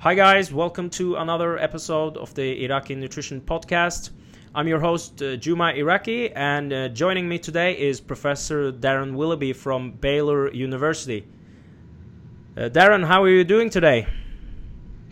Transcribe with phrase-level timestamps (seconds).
[0.00, 4.08] Hi, guys, welcome to another episode of the Iraqi Nutrition Podcast.
[4.54, 9.52] I'm your host, uh, Juma Iraqi, and uh, joining me today is Professor Darren Willoughby
[9.52, 11.26] from Baylor University.
[12.56, 14.06] Uh, Darren, how are you doing today?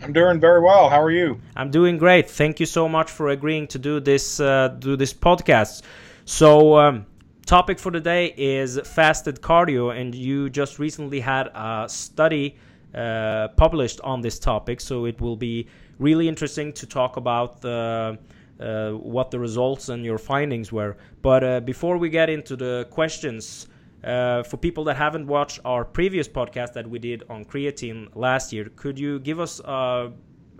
[0.01, 0.89] I'm doing very well.
[0.89, 1.39] How are you?
[1.55, 2.29] I'm doing great.
[2.29, 5.83] Thank you so much for agreeing to do this uh, do this podcast.
[6.29, 7.07] So, um,
[7.47, 12.55] topic for today is fasted cardio, and you just recently had a study
[12.93, 14.79] uh, published on this topic.
[14.79, 18.19] So it will be really interesting to talk about the,
[18.59, 20.97] uh, what the results and your findings were.
[21.23, 23.65] But uh, before we get into the questions,
[24.03, 28.53] uh, for people that haven't watched our previous podcast that we did on creatine last
[28.53, 30.11] year, could you give us uh,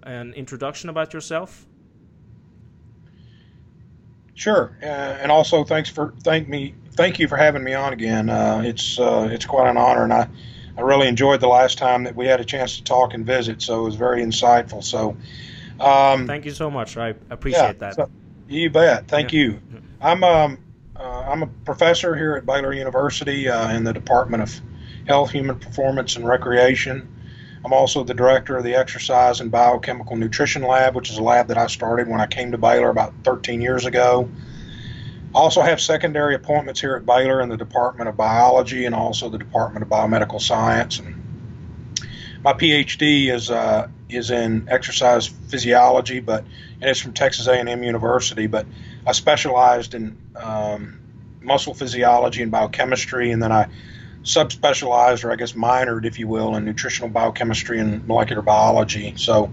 [0.02, 1.68] an introduction about yourself?
[4.40, 8.30] Sure, uh, and also thanks for thank me thank you for having me on again.
[8.64, 10.30] it's it's quite an honor, and I
[10.78, 13.62] I really enjoyed the last time that we had a chance to talk and visit.
[13.62, 14.82] So it was very insightful.
[14.82, 15.18] So
[15.80, 16.96] um, thank you so much.
[16.96, 17.96] I appreciate yeah, that.
[17.96, 18.10] So,
[18.48, 19.08] you bet.
[19.10, 19.40] Thank yeah.
[19.42, 19.60] you.
[20.02, 20.58] I'm um,
[20.96, 24.62] uh, I'm a professor here at Baylor University uh, in the Department of
[25.06, 27.08] Health, Human Performance, and Recreation.
[27.64, 31.48] I'm also the director of the Exercise and Biochemical Nutrition Lab, which is a lab
[31.50, 34.30] that I started when I came to Baylor about 13 years ago.
[35.36, 39.30] I also have secondary appointments here at Baylor in the Department of Biology and also
[39.30, 41.00] the Department of Biomedical Science.
[41.00, 41.20] And
[42.44, 46.46] my PhD is uh, is in exercise physiology, but
[46.82, 48.48] and it's from Texas A&M University.
[48.48, 48.66] But
[49.06, 51.00] I specialized in um,
[51.42, 53.68] muscle physiology and biochemistry, and then I
[54.24, 59.14] subspecialized, or I guess minored, if you will, in nutritional biochemistry and molecular biology.
[59.18, 59.52] So.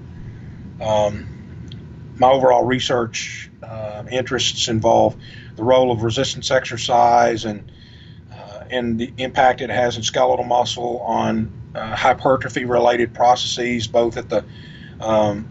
[0.81, 1.36] Um,
[2.19, 5.17] my overall research uh, interests involve
[5.56, 7.71] the role of resistance exercise and
[8.32, 14.16] uh, and the impact it has in skeletal muscle on uh, hypertrophy related processes, both
[14.16, 14.44] at the
[15.00, 15.48] um,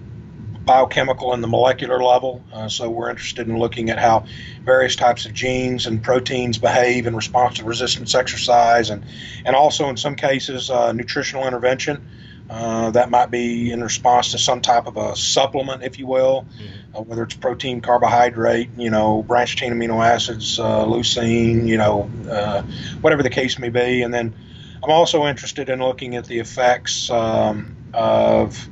[0.66, 2.44] biochemical and the molecular level.
[2.52, 4.26] Uh, so we're interested in looking at how
[4.64, 9.04] various types of genes and proteins behave in response to resistance exercise, and
[9.46, 12.08] and also in some cases uh, nutritional intervention.
[12.48, 16.46] Uh, that might be in response to some type of a supplement, if you will,
[16.60, 16.96] mm-hmm.
[16.96, 22.08] uh, whether it's protein, carbohydrate, you know, branched chain amino acids, uh, leucine, you know,
[22.30, 22.62] uh,
[23.02, 24.04] whatever the case may be.
[24.04, 24.36] And then
[24.84, 28.70] I'm also interested in looking at the effects um, of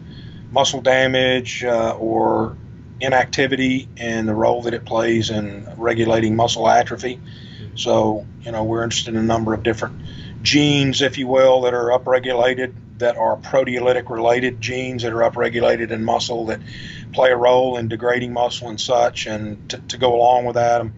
[0.54, 2.56] muscle damage uh, or
[3.02, 7.20] inactivity and the role that it plays in regulating muscle atrophy.
[7.76, 10.00] So, you know, we're interested in a number of different
[10.44, 15.90] genes, if you will, that are upregulated that are proteolytic related genes that are upregulated
[15.90, 16.62] in muscle that
[17.12, 19.26] play a role in degrading muscle and such.
[19.26, 20.94] And to, to go along with that, I'm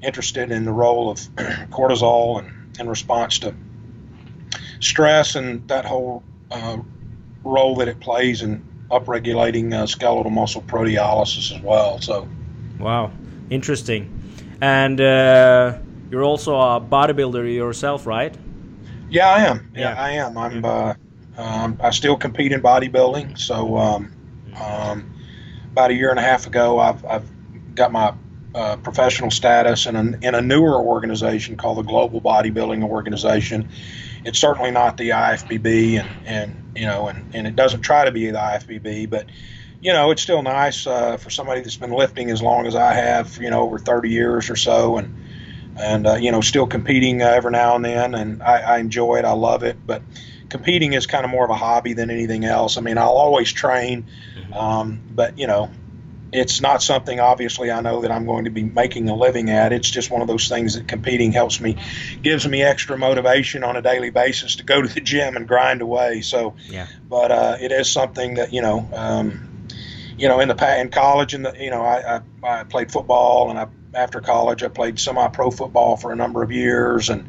[0.00, 1.18] interested in the role of
[1.70, 3.54] cortisol and in response to
[4.80, 6.78] stress and that whole uh,
[7.44, 12.00] role that it plays in upregulating uh, skeletal muscle proteolysis as well.
[12.00, 12.28] So,
[12.78, 13.10] wow,
[13.50, 14.08] interesting.
[14.60, 15.78] And uh,
[16.10, 18.36] you're also a bodybuilder yourself, right?
[19.10, 19.70] Yeah, I am.
[19.74, 20.38] Yeah, yeah I am.
[20.38, 20.64] I'm.
[20.64, 20.94] Uh,
[21.36, 23.38] um, I still compete in bodybuilding.
[23.38, 24.12] So um,
[24.60, 25.14] um,
[25.72, 27.28] about a year and a half ago, I've, I've
[27.74, 28.14] got my
[28.54, 33.68] uh, professional status in a, in a newer organization called the Global Bodybuilding Organization.
[34.24, 38.12] It's certainly not the IFBB, and, and you know, and, and it doesn't try to
[38.12, 39.26] be the IFBB, but
[39.80, 42.94] you know, it's still nice uh, for somebody that's been lifting as long as I
[42.94, 45.16] have, you know, over 30 years or so, and
[45.80, 49.16] and uh, you know, still competing uh, every now and then, and I, I enjoy
[49.16, 50.02] it, I love it, but
[50.50, 52.76] competing is kind of more of a hobby than anything else.
[52.76, 54.06] I mean, I'll always train,
[54.38, 54.52] mm-hmm.
[54.52, 55.70] um, but you know,
[56.32, 59.72] it's not something obviously I know that I'm going to be making a living at.
[59.72, 61.76] It's just one of those things that competing helps me,
[62.22, 65.82] gives me extra motivation on a daily basis to go to the gym and grind
[65.82, 66.22] away.
[66.22, 66.86] So, yeah.
[67.08, 69.66] But uh, it is something that you know, um,
[70.16, 73.58] you know, in the in college, and you know, I, I, I played football, and
[73.58, 77.28] I after college I played semi-pro football for a number of years, and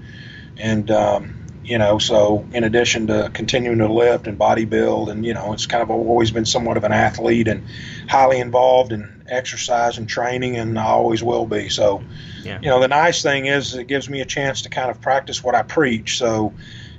[0.57, 5.25] and um, you know so in addition to continuing to lift and body build and
[5.25, 7.63] you know it's kind of always been somewhat of an athlete and
[8.07, 11.69] highly involved in exercise and training and i always will be.
[11.69, 12.03] So
[12.43, 12.59] yeah.
[12.61, 15.43] you know the nice thing is it gives me a chance to kind of practice
[15.43, 16.17] what i preach.
[16.17, 16.53] So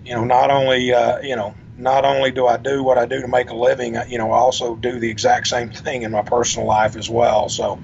[0.05, 3.21] you know not only uh, you know not only do i do what i do
[3.21, 6.23] to make a living you know i also do the exact same thing in my
[6.23, 7.49] personal life as well.
[7.49, 7.79] So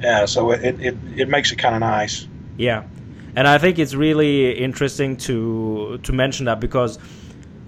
[0.00, 2.26] yeah so it, it, it makes it kind of nice.
[2.56, 2.84] Yeah
[3.36, 6.98] and I think it's really interesting to to mention that because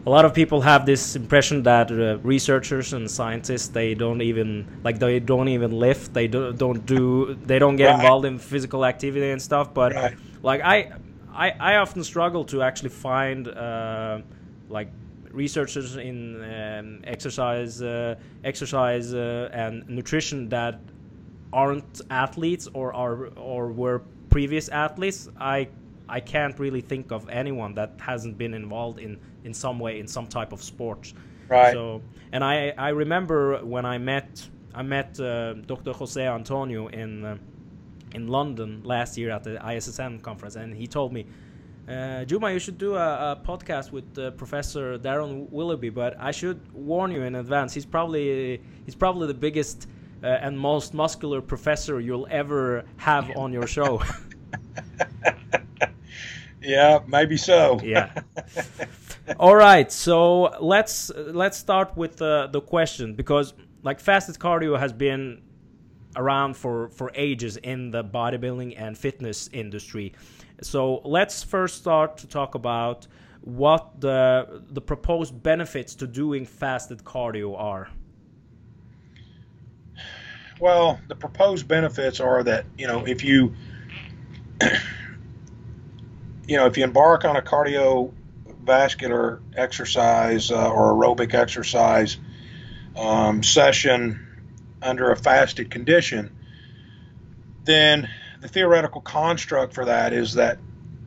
[0.04, 4.66] a lot of people have this impression that uh, researchers and scientists they don't even
[4.82, 7.94] like they don't even lift they do, don't do they don't get Right.
[7.94, 10.16] involved in physical activity and stuff but Right.
[10.42, 10.90] like I,
[11.32, 14.20] I i often struggle to actually find uh,
[14.68, 14.90] like
[15.30, 20.80] researchers in um, exercise uh, exercise uh, and nutrition that
[21.52, 25.68] aren't athletes or are or were previous athletes i
[26.08, 29.12] i can't really think of anyone that hasn't been involved in
[29.44, 31.12] in some way in some type of sport
[31.48, 31.72] Right.
[31.72, 32.00] so
[32.32, 33.38] and i i remember
[33.74, 34.28] when i met
[34.74, 37.36] i met uh, dr jose antonio in uh,
[38.14, 41.26] in london last year at the issn conference and he told me
[41.88, 46.30] uh, Juma, you should do a, a podcast with uh, Professor Darren Willoughby, but I
[46.30, 47.74] should warn you in advance.
[47.74, 49.88] He's probably he's probably the biggest
[50.22, 54.02] uh, and most muscular professor you'll ever have on your show.
[56.62, 57.80] yeah, maybe so.
[57.82, 58.10] yeah.
[59.38, 64.92] All right, so let's let's start with the the question because like fasted cardio has
[64.92, 65.42] been
[66.16, 70.12] around for for ages in the bodybuilding and fitness industry.
[70.62, 73.06] So let's first start to talk about
[73.40, 77.88] what the the proposed benefits to doing fasted cardio are.
[80.62, 83.52] Well, the proposed benefits are that you know if you
[86.46, 92.16] you know if you embark on a cardiovascular exercise uh, or aerobic exercise
[92.96, 94.24] um, session
[94.80, 96.32] under a fasted condition,
[97.64, 98.08] then
[98.40, 100.58] the theoretical construct for that is that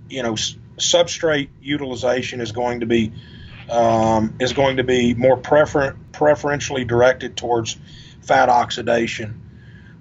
[0.09, 3.13] you know s- substrate utilization is going to be
[3.69, 7.77] um, is going to be more prefer- preferentially directed towards
[8.21, 9.43] fat oxidation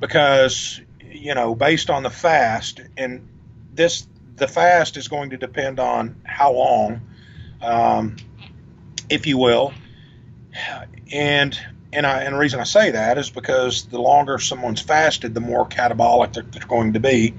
[0.04, 3.26] because you know based on the fast and
[3.72, 4.06] this
[4.36, 7.00] the fast is going to depend on how long
[7.62, 8.16] um,
[9.08, 9.72] if you will.
[11.10, 11.58] And
[11.90, 15.40] and I and the reason I say that is because the longer someone's fasted the
[15.40, 17.32] more catabolic they're, they're going to be.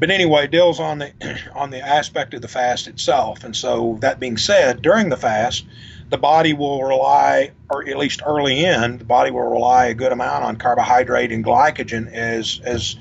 [0.00, 1.12] But anyway deals on the
[1.54, 3.44] on the aspect of the fast itself.
[3.44, 5.64] And so that being said during the fast
[6.10, 10.12] the body will rely, or at least early in, the body will rely a good
[10.12, 12.96] amount on carbohydrate and glycogen as as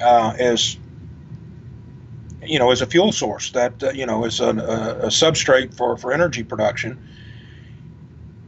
[0.00, 0.76] uh, as
[2.42, 5.96] you know as a fuel source that uh, you know is a, a, substrate for
[5.96, 6.98] for energy production.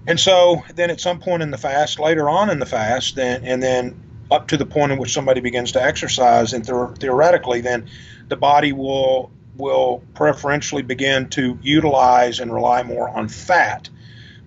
[0.09, 3.45] And so then at some point in the fast, later on in the fast, then
[3.45, 4.01] and then
[4.33, 7.89] up to the point in which somebody begins to exercise, and theor- theoretically, then
[8.29, 13.89] the body will will preferentially begin to utilize and rely more on fat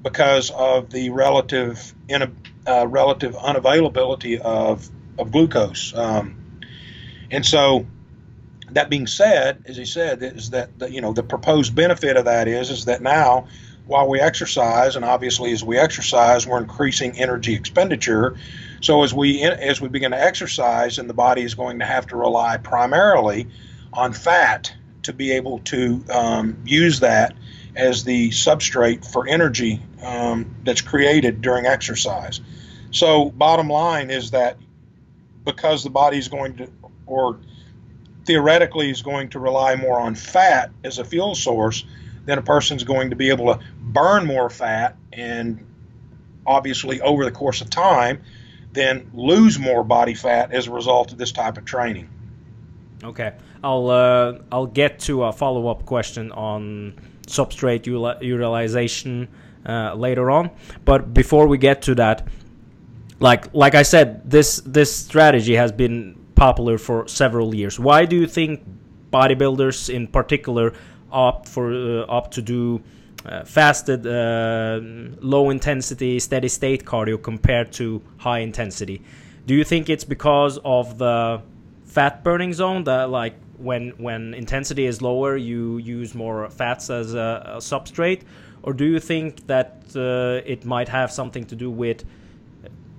[0.03, 2.35] because of the relative in,
[2.67, 5.93] uh, relative unavailability of of glucose.
[5.95, 6.35] Um,
[7.31, 7.85] and so,
[8.71, 12.25] that being said, as he said, is that the, you know the proposed benefit of
[12.25, 13.47] that is is that now
[13.85, 18.35] while we exercise, and obviously as we exercise, we're increasing energy expenditure.
[18.81, 22.07] So as we as we begin to exercise, and the body is going to have
[22.07, 23.47] to rely primarily
[23.93, 24.73] on fat
[25.03, 27.35] to be able to um, use that
[27.75, 32.41] as the substrate for energy um, that's created during exercise.
[32.91, 34.57] So, bottom line is that
[35.43, 36.69] because the body is going to,
[37.05, 37.39] or
[38.25, 41.83] theoretically, is going to rely more on fat as a fuel source,
[42.25, 45.65] then a person's going to be able to burn more fat and
[46.45, 48.21] obviously over the course of time,
[48.71, 52.09] then lose more body fat as a result of this type of training.
[53.03, 57.85] Okay, I'll uh, I'll get to a follow up question on substrate
[58.21, 59.27] utilization
[59.65, 60.49] uh, later on.
[60.85, 62.27] But before we get to that,
[63.19, 67.79] like like I said, this this strategy has been popular for several years.
[67.79, 68.63] Why do you think
[69.11, 70.73] bodybuilders in particular
[71.11, 72.81] opt for uh, opt to do
[73.25, 74.79] uh, fasted, uh,
[75.21, 79.01] low intensity, steady state cardio compared to high intensity?
[79.45, 81.41] Do you think it's because of the
[81.85, 87.13] fat burning zone that like when when intensity is lower you use more fats as
[87.13, 88.21] a, a substrate
[88.61, 92.03] or do you think that uh, it might have something to do with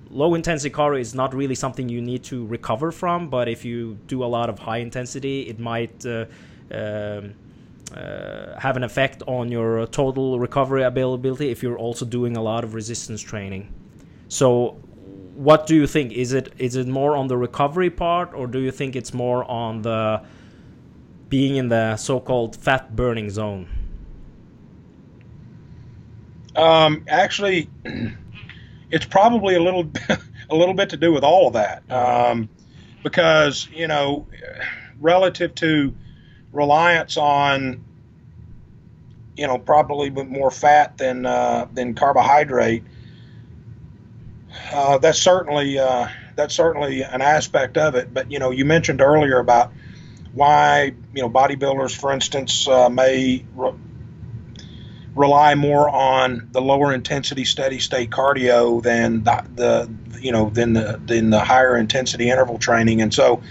[0.09, 3.97] low intensity cardio is not really something you need to recover from but if you
[4.07, 6.25] do a lot of high intensity it might uh,
[6.71, 7.33] um,
[7.93, 12.63] uh, have an effect on your total recovery availability if you're also doing a lot
[12.63, 13.71] of resistance training
[14.27, 14.77] so
[15.35, 16.13] what do you think?
[16.13, 19.43] Is it is it more on the recovery part, or do you think it's more
[19.51, 20.21] on the
[21.29, 23.67] being in the so-called fat burning zone?
[26.55, 27.69] Um, actually,
[28.91, 29.91] it's probably a little
[30.49, 32.49] a little bit to do with all of that, um,
[33.03, 34.25] because you know,
[34.99, 35.93] relative to
[36.53, 37.83] reliance on
[39.37, 42.83] you know, probably more fat than uh, than carbohydrate.
[44.71, 48.13] Uh, that's certainly uh, that's certainly an aspect of it.
[48.13, 49.73] But you know, you mentioned earlier about
[50.35, 53.73] why you know bodybuilders, for instance, uh, may re-
[55.15, 60.73] rely more on the lower intensity steady state cardio than the, the you know than
[60.73, 63.41] the than the higher intensity interval training, and so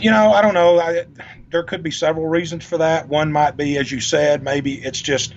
[0.00, 0.78] you know I don't know.
[0.78, 1.06] I,
[1.50, 3.08] there could be several reasons for that.
[3.08, 5.32] One might be, as you said, maybe it's just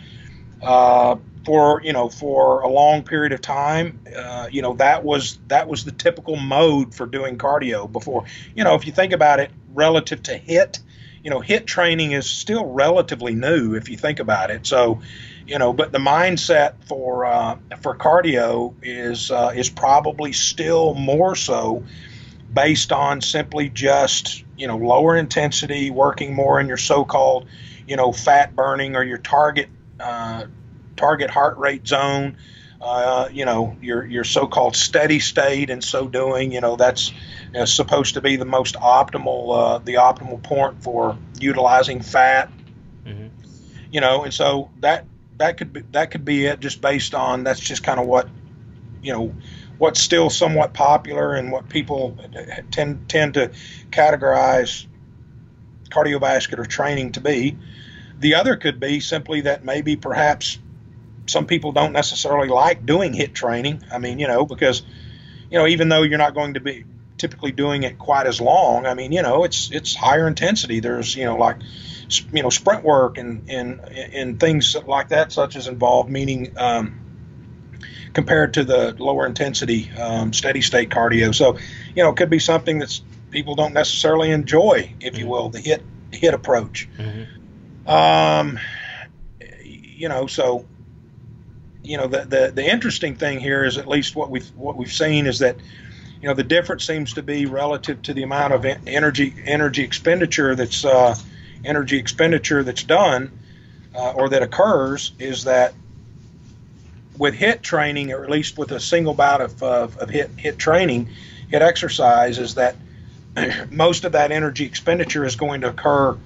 [0.61, 1.15] uh,
[1.45, 4.01] for you know for a long period of time.
[4.13, 8.25] Uh, you know that was that was the typical mode for doing cardio before.
[8.53, 10.79] You know if you think about it relative to HIIT.
[11.23, 14.65] you know HIIT training is still relatively new if you think about it.
[14.65, 15.01] So
[15.47, 21.35] you know but the mindset for uh, for cardio is uh, is probably still more
[21.35, 21.83] so
[22.53, 27.47] based on simply just you know lower intensity, working more in your so-called
[27.87, 30.45] you know fat burning or your target uh,
[30.97, 32.37] target heart rate zone.
[32.81, 37.59] Uh, you know your your so-called steady state, and so doing, you know that's you
[37.59, 42.49] know, supposed to be the most optimal uh, the optimal point for utilizing fat.
[43.05, 43.27] Mm-hmm.
[43.91, 45.05] You know, and so that
[45.37, 48.27] that could be that could be it, just based on that's just kind of what
[49.03, 49.35] you know
[49.77, 52.17] what's still somewhat popular and what people
[52.71, 53.51] tend tend to
[53.89, 54.85] categorize
[55.89, 57.57] cardiovascular training to be.
[58.19, 60.59] The other could be simply that maybe perhaps
[61.31, 63.83] some people don't necessarily like doing HIIT training.
[63.91, 64.83] I mean, you know, because
[65.49, 66.85] you know, even though you're not going to be
[67.17, 70.79] typically doing it quite as long, I mean, you know, it's it's higher intensity.
[70.79, 71.57] There's, you know, like
[72.33, 76.99] you know, sprint work and and and things like that such as involved meaning um,
[78.13, 81.33] compared to the lower intensity um, steady state cardio.
[81.33, 81.57] So,
[81.95, 85.31] you know, it could be something that's people don't necessarily enjoy, if you mm-hmm.
[85.31, 86.89] will, the hit HIIT approach.
[86.97, 87.89] Mm-hmm.
[87.89, 88.59] Um,
[89.61, 90.65] you know, so
[91.83, 94.91] you know the, the the interesting thing here is at least what we've what we've
[94.91, 95.55] seen is that
[96.21, 100.55] you know the difference seems to be relative to the amount of energy energy expenditure
[100.55, 101.15] that's uh,
[101.65, 103.31] energy expenditure that's done
[103.95, 105.73] uh, or that occurs is that
[107.17, 110.57] with HIIT training, or at least with a single bout of, of, of HIIT, HIIT
[110.57, 111.09] training,
[111.51, 112.75] HIIT exercise, is that
[113.69, 116.17] most of that energy expenditure is going to occur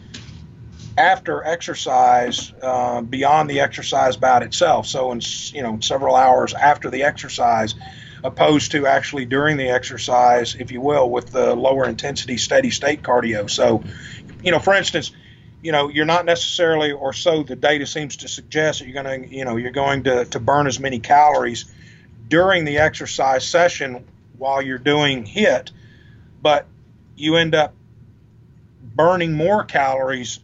[0.98, 4.88] after exercise, uh, beyond the exercise bout itself.
[4.88, 5.22] So, in
[5.54, 7.76] you know, several hours after the exercise,
[8.24, 13.04] opposed to actually during the exercise, if you will, with the lower intensity steady state
[13.04, 13.50] cardio.
[13.50, 13.84] So,
[14.42, 15.12] you know, for instance,
[15.62, 19.24] you know you're not necessarily or so the data seems to suggest that you're going
[19.24, 21.66] to you know you're going to, to burn as many calories
[22.28, 24.06] during the exercise session
[24.38, 25.72] while you're doing HIT,
[26.42, 26.68] but
[27.16, 27.74] you end up
[28.84, 30.40] burning more calories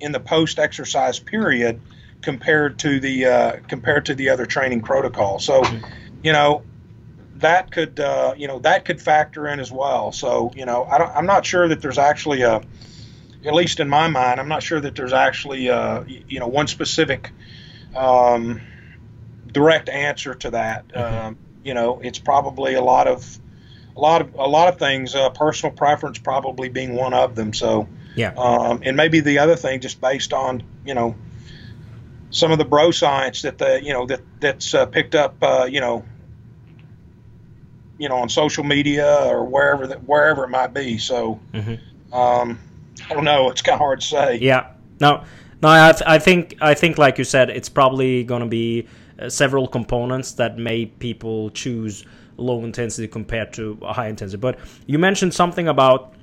[0.00, 1.80] in the post exercise period
[2.22, 5.62] compared to the uh, compared to the other training protocol so
[6.22, 6.62] you know
[7.36, 11.18] that could uh, you know that could factor in as well so you know I
[11.18, 12.62] am not sure that there's actually a
[13.46, 16.66] at least in my mind, I'm not sure that there's actually, uh, you know, one
[16.66, 17.30] specific
[17.94, 18.60] um,
[19.50, 20.88] direct answer to that.
[20.88, 21.26] Mm-hmm.
[21.26, 23.38] Um, you know, it's probably a lot of,
[23.96, 25.14] a lot of, a lot of things.
[25.14, 27.52] Uh, personal preference probably being one of them.
[27.52, 28.32] So, yeah.
[28.36, 31.14] Um, and maybe the other thing, just based on, you know,
[32.30, 35.68] some of the bro science that the, you know, that that's uh, picked up, uh,
[35.70, 36.04] you know,
[37.98, 40.98] you know, on social media or wherever that wherever it might be.
[40.98, 42.14] So, mm-hmm.
[42.14, 42.58] um,
[43.08, 43.50] I don't know.
[43.50, 44.38] It's kind of hard to say.
[44.38, 44.72] Yeah.
[45.00, 45.24] No.
[45.62, 45.68] No.
[45.68, 49.28] I, th- I think I think like you said, it's probably going to be uh,
[49.28, 52.04] several components that make people choose
[52.36, 54.40] low intensity compared to high intensity.
[54.40, 56.14] But you mentioned something about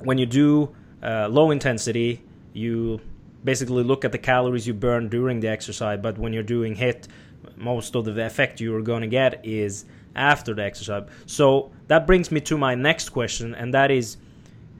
[0.00, 3.00] when you do uh, low intensity, you
[3.44, 5.98] basically look at the calories you burn during the exercise.
[6.02, 7.08] But when you're doing HIT,
[7.56, 11.08] most of the effect you're going to get is after the exercise.
[11.26, 14.16] So that brings me to my next question, and that is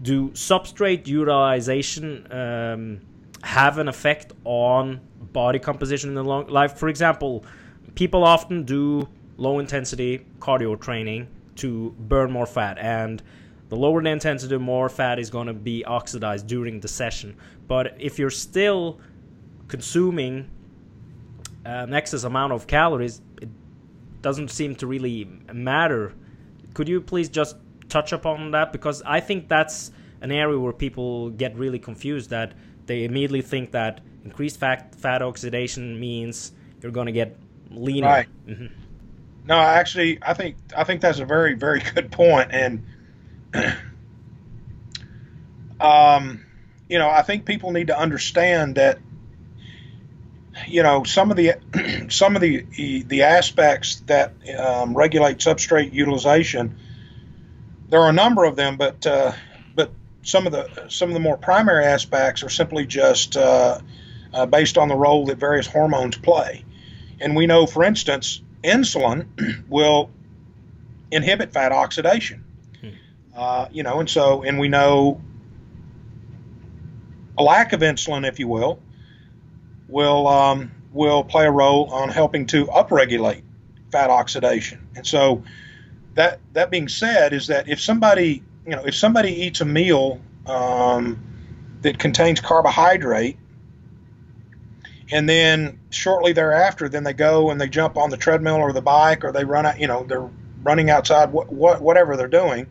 [0.03, 3.01] do substrate utilization um,
[3.43, 5.01] have an effect on
[5.33, 6.77] body composition in the long life?
[6.77, 7.45] For example,
[7.95, 13.23] people often do low intensity cardio training to burn more fat, and
[13.69, 17.37] the lower the intensity, the more fat is going to be oxidized during the session.
[17.67, 18.99] But if you're still
[19.69, 20.51] consuming
[21.65, 23.51] an excess amount of calories, it
[24.23, 26.15] doesn't seem to really matter.
[26.75, 27.57] Could you please just
[27.89, 32.55] touch upon that because I think that's an area where people get really confused that
[32.87, 37.37] they immediately think that increased fat fat oxidation means you're going to get
[37.71, 38.07] leaner.
[38.07, 38.29] Right.
[38.47, 38.67] Mm-hmm.
[39.47, 42.85] No, actually, I think I think that's a very very good point, and
[45.81, 46.45] um,
[46.88, 48.99] you know, I think people need to understand that
[50.67, 51.55] you know some of the
[52.11, 56.78] some of the the aspects that um, regulate substrate utilization.
[57.88, 59.33] There are a number of them, but uh,
[59.75, 63.81] but some of the some of the more primary aspects are simply just uh,
[64.33, 66.64] uh, based on the role that various hormones play.
[67.21, 70.11] And we know, for instance, insulin will
[71.11, 72.45] inhibit fat oxidation.
[73.38, 75.21] Uh, you know, and so and we know
[77.38, 78.80] a lack of insulin, if you will,
[79.87, 83.42] will um, will play a role on helping to upregulate
[83.92, 84.85] fat oxidation.
[84.97, 85.45] And so
[86.14, 90.21] that that being said, is that if somebody you know if somebody eats a meal
[90.47, 91.23] um,
[91.83, 93.37] that contains carbohydrate
[95.12, 98.83] and then shortly thereafter then they go and they jump on the treadmill or the
[98.83, 100.28] bike or they run out you know they're
[100.64, 102.66] running outside what, what whatever they're doing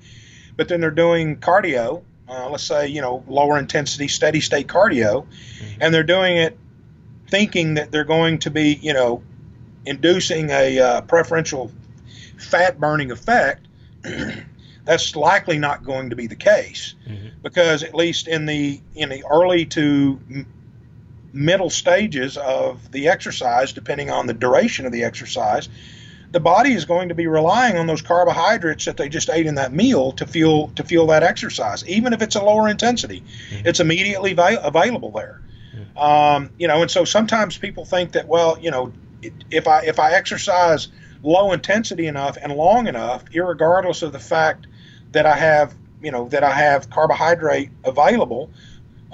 [0.58, 5.26] but then they're doing cardio uh, let's say you know lower intensity steady state cardio
[5.26, 5.82] mm-hmm.
[5.82, 6.58] and they're doing it
[7.28, 9.22] thinking that they're going to be, you know,
[9.86, 11.72] inducing a uh, preferential
[12.38, 13.68] fat burning effect,
[14.86, 17.28] that's likely not going to be the case mm-hmm.
[17.42, 20.48] because at least in the in the early to m-
[21.34, 25.68] middle stages of the exercise, depending on the duration of the exercise,
[26.32, 29.56] the body is going to be relying on those carbohydrates that they just ate in
[29.56, 33.24] that meal to fuel to fuel that exercise, even if it's a lower intensity.
[33.50, 33.68] Mm-hmm.
[33.68, 35.42] It's immediately va- available there.
[35.96, 38.94] Um, you know, and so sometimes people think that, well, you know,
[39.50, 40.90] if I if I exercise
[41.24, 44.68] low intensity enough and long enough, regardless of the fact
[45.12, 48.52] that I have, you know, that I have carbohydrate available,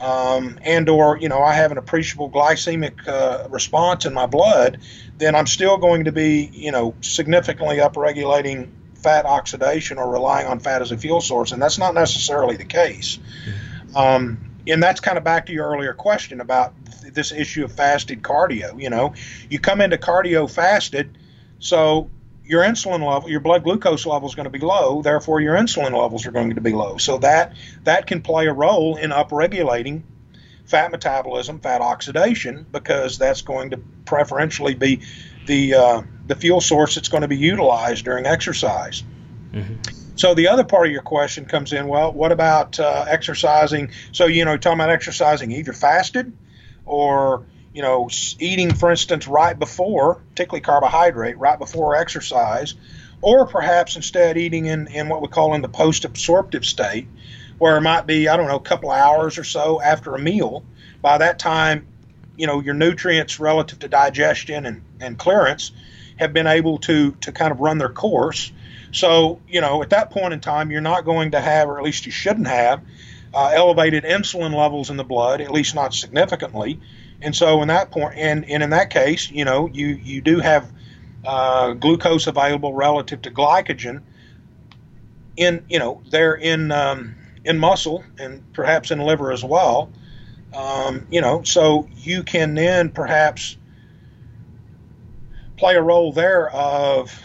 [0.03, 4.79] um, and or you know I have an appreciable glycemic uh, response in my blood,
[5.17, 10.59] then I'm still going to be, you know, significantly upregulating fat oxidation or relying on
[10.59, 13.17] fat as a fuel source, and that's not necessarily the case.
[13.17, 13.97] Mm-hmm.
[13.97, 16.73] Um, and that's kind of back to your earlier question about
[17.13, 18.81] this issue of fasted cardio.
[18.81, 19.13] You know,
[19.49, 21.17] you come into cardio fasted,
[21.59, 22.09] so
[22.53, 25.01] your insulin level, your blood glucose level is going to be low.
[25.01, 26.97] Therefore, your insulin levels are going to be low.
[26.97, 30.03] So that that can play a role in upregulating
[30.65, 35.01] fat metabolism, fat oxidation, because that's going to preferentially be
[35.47, 39.03] the uh, the fuel source that's going to be utilized during exercise.
[39.51, 39.73] Mm-hmm.
[40.15, 41.87] So the other part of your question comes in.
[41.87, 43.89] Well, what about uh, exercising?
[44.11, 46.31] So you know, talking about exercising either fasted,
[46.85, 48.09] or you know,
[48.39, 52.75] eating, for instance, right before, particularly carbohydrate, right before exercise,
[53.21, 57.07] or perhaps instead eating in, in what we call in the post-absorptive state,
[57.57, 60.19] where it might be I don't know a couple of hours or so after a
[60.19, 60.63] meal.
[61.01, 61.87] By that time,
[62.37, 65.71] you know, your nutrients relative to digestion and, and clearance
[66.17, 68.51] have been able to to kind of run their course
[68.93, 71.83] so, you know, at that point in time, you're not going to have, or at
[71.83, 72.81] least you shouldn't have,
[73.33, 76.79] uh, elevated insulin levels in the blood, at least not significantly.
[77.23, 80.39] And so, in that point, and, and in that case, you know, you, you do
[80.39, 80.71] have
[81.25, 84.01] uh, glucose available relative to glycogen
[85.37, 89.89] in, you know, there in, um, in muscle and perhaps in liver as well.
[90.53, 93.57] Um, you know, so you can then perhaps
[95.57, 97.23] play a role there of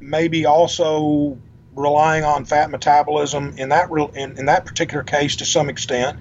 [0.00, 1.38] maybe also
[1.74, 6.18] relying on fat metabolism in that real, in, in that particular case to some extent.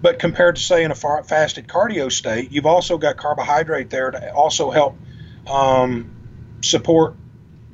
[0.00, 4.32] But compared to say in a fasted cardio state, you've also got carbohydrate there to
[4.32, 4.96] also help
[5.46, 6.14] um,
[6.62, 7.16] support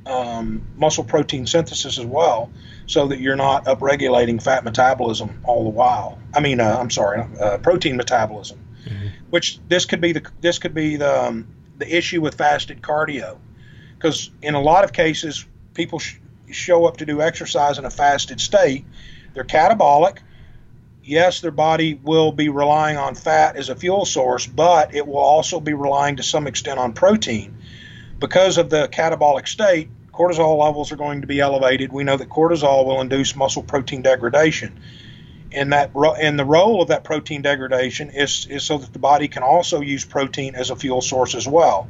[0.05, 2.51] um, muscle protein synthesis as well,
[2.87, 6.19] so that you're not upregulating fat metabolism all the while.
[6.33, 8.59] I mean, uh, I'm sorry, uh, protein metabolism.
[8.85, 9.07] Mm-hmm.
[9.29, 13.37] Which this could be the this could be the um, the issue with fasted cardio
[14.05, 16.17] because in a lot of cases, people sh-
[16.51, 18.85] show up to do exercise in a fasted state.
[19.33, 20.19] They're catabolic.
[21.07, 25.17] Yes, their body will be relying on fat as a fuel source, but it will
[25.17, 27.55] also be relying to some extent on protein.
[28.19, 31.93] Because of the catabolic state, cortisol levels are going to be elevated.
[31.93, 34.79] We know that cortisol will induce muscle protein degradation.
[35.51, 39.27] And that and the role of that protein degradation is, is so that the body
[39.27, 41.87] can also use protein as a fuel source as well.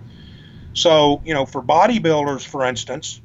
[0.74, 3.22] So, you know, for bodybuilders, for instance,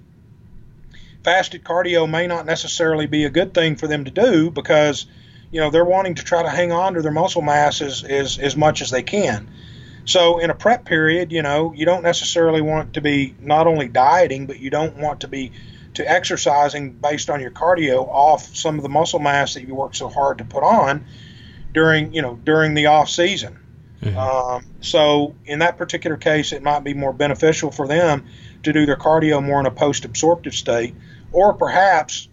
[1.24, 5.06] fasted cardio may not necessarily be a good thing for them to do because,
[5.50, 8.38] you know, they're wanting to try to hang on to their muscle mass as, as,
[8.38, 9.50] as much as they can.
[10.04, 13.88] So, in a prep period, you know, you don't necessarily want to be not only
[13.88, 15.52] dieting, but you don't want to be
[15.94, 19.94] to exercising based on your cardio off some of the muscle mass that you work
[19.94, 21.04] so hard to put on
[21.74, 23.58] during, you know, during the off season.
[24.00, 24.16] Mm-hmm.
[24.16, 28.26] Um, so in that particular case, it might be more beneficial for them
[28.62, 30.94] to do their cardio more in a post-absorptive state,
[31.32, 32.28] or perhaps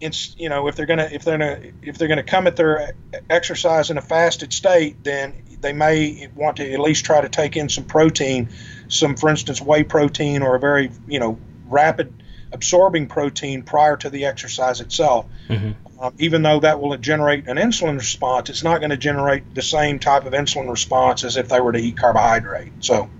[0.00, 2.94] it's you know if they're gonna if they're gonna if they're gonna come at their
[3.28, 7.56] exercise in a fasted state, then they may want to at least try to take
[7.56, 8.48] in some protein,
[8.88, 12.12] some for instance whey protein or a very you know rapid
[12.52, 15.26] absorbing protein prior to the exercise itself.
[15.48, 15.72] Mm-hmm.
[16.00, 19.62] Um, even though that will generate an insulin response, it's not going to generate the
[19.62, 22.72] same type of insulin response as if they were to eat carbohydrate.
[22.80, 23.10] So,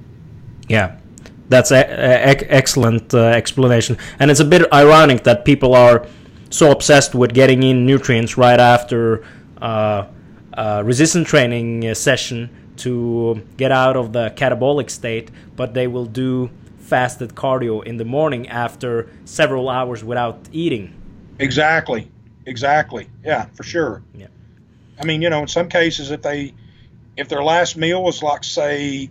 [0.66, 0.97] yeah,
[1.51, 6.07] that's an excellent uh, explanation, and it's a bit ironic that people are
[6.51, 9.25] so obsessed with getting in nutrients right after
[9.63, 10.07] uh,
[10.53, 16.51] a resistance training session to get out of the catabolic state, but they will do
[16.79, 20.93] fasted cardio in the morning after several hours without eating.
[21.39, 22.11] Exactly.
[22.47, 23.09] Exactly.
[23.25, 24.03] Yeah, for sure.
[24.15, 24.27] Yeah.
[25.01, 26.55] I mean, you know, in some cases, if they,
[27.17, 29.11] if their last meal was like say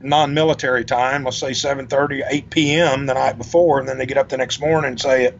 [0.00, 3.06] non-military time, let's say 7:30, 8 p.m.
[3.06, 5.34] the night before, and then they get up the next morning and say at,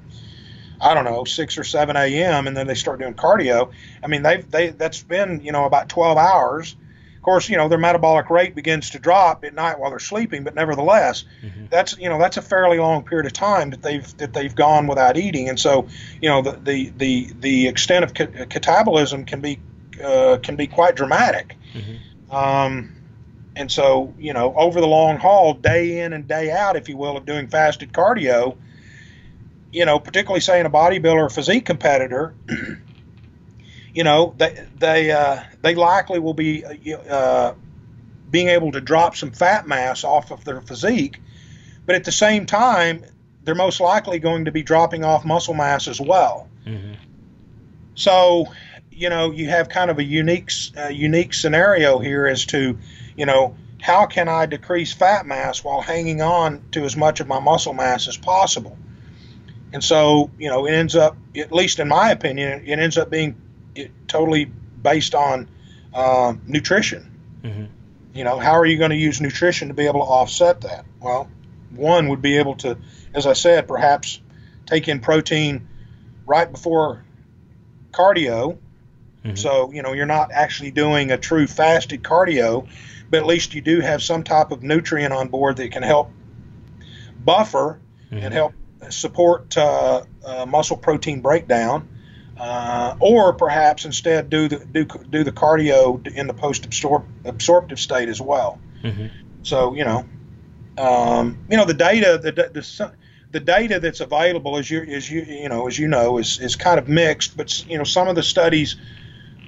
[0.85, 2.47] I don't know, 6 or 7 a.m.
[2.47, 3.70] and then they start doing cardio.
[4.03, 6.77] I mean, they've they that's been you know about 12 hours
[7.16, 10.44] Of course, you know their metabolic rate begins to drop at night while they're sleeping,
[10.44, 11.66] but nevertheless, mm-hmm.
[11.70, 14.87] that's you know that's a fairly long period of time that they've that they've gone
[14.87, 15.88] without eating, and so
[16.20, 19.59] you know the the the, the extent of ca- catabolism can be
[20.05, 21.57] uh, can be quite dramatic.
[21.73, 22.37] Mm-hmm.
[22.37, 22.97] Um,
[23.57, 26.99] and so you know over the long haul, day in and day out, if you
[26.99, 28.59] will, of doing fasted cardio,
[29.74, 32.32] you know, particularly saying a bodybuilder or physique competitor.
[33.94, 37.54] you know, they they uh, they likely will be uh,
[38.30, 41.20] being able to drop some fat mass off of their physique,
[41.87, 43.04] but at the same time,
[43.42, 46.48] they're most likely going to be dropping off muscle mass as well.
[46.64, 46.94] Mm-hmm.
[47.96, 48.46] So,
[48.92, 52.78] you know, you have kind of a unique uh, unique scenario here as to,
[53.16, 57.26] you know, how can I decrease fat mass while hanging on to as much of
[57.26, 58.78] my muscle mass as possible?
[59.74, 63.10] And so, you know, it ends up, at least in my opinion, it ends up
[63.10, 63.34] being
[64.06, 65.48] totally based on
[65.92, 67.10] uh, nutrition.
[67.42, 67.64] Mm-hmm.
[68.14, 70.84] You know, how are you going to use nutrition to be able to offset that?
[71.00, 71.28] Well,
[71.70, 72.78] one would be able to,
[73.14, 74.20] as I said, perhaps
[74.64, 75.66] take in protein
[76.24, 77.04] right before
[77.90, 78.56] cardio.
[79.24, 79.34] Mm-hmm.
[79.34, 82.68] So, you know, you're not actually doing a true fasted cardio,
[83.10, 86.12] but at least you do have some type of nutrient on board that can help
[87.24, 87.80] buffer
[88.12, 88.24] mm-hmm.
[88.24, 88.54] and help
[88.90, 91.88] support uh, uh, muscle protein breakdown
[92.38, 96.66] uh, or perhaps instead do the do, do the cardio in the post
[97.25, 98.59] absorptive state as well.
[98.83, 99.07] Mm-hmm.
[99.42, 100.07] So you know,
[100.79, 102.92] um, you know the data the, the
[103.31, 106.57] the data that's available as you as you you know as you know is is
[106.57, 108.77] kind of mixed, but you know some of the studies.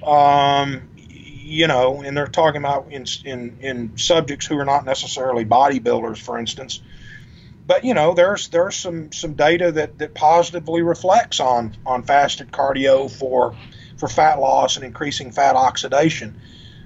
[0.05, 0.89] Um,
[1.47, 6.17] you know, and they're talking about in, in in subjects who are not necessarily bodybuilders,
[6.17, 6.81] for instance,
[7.67, 12.51] but you know, there's there's some some data that, that positively reflects on on fasted
[12.51, 13.55] cardio for
[13.97, 16.39] for fat loss and increasing fat oxidation.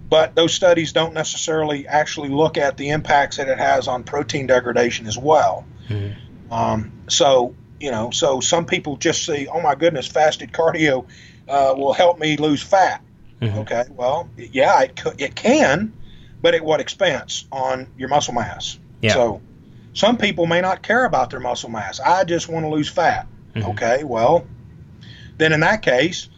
[0.09, 4.47] But those studies don't necessarily actually look at the impacts that it has on protein
[4.47, 5.65] degradation as well.
[5.87, 6.51] Mm-hmm.
[6.51, 11.05] Um, so you know, so some people just say, "Oh my goodness, fasted cardio
[11.47, 13.03] uh, will help me lose fat."
[13.39, 13.59] Mm-hmm.
[13.59, 15.93] Okay, well, yeah, it, it can,
[16.41, 18.79] but at what expense on your muscle mass?
[19.01, 19.13] Yeah.
[19.13, 19.41] So
[19.93, 21.99] some people may not care about their muscle mass.
[21.99, 23.27] I just want to lose fat.
[23.55, 23.69] Mm-hmm.
[23.71, 24.45] Okay, well,
[25.37, 26.29] then in that case,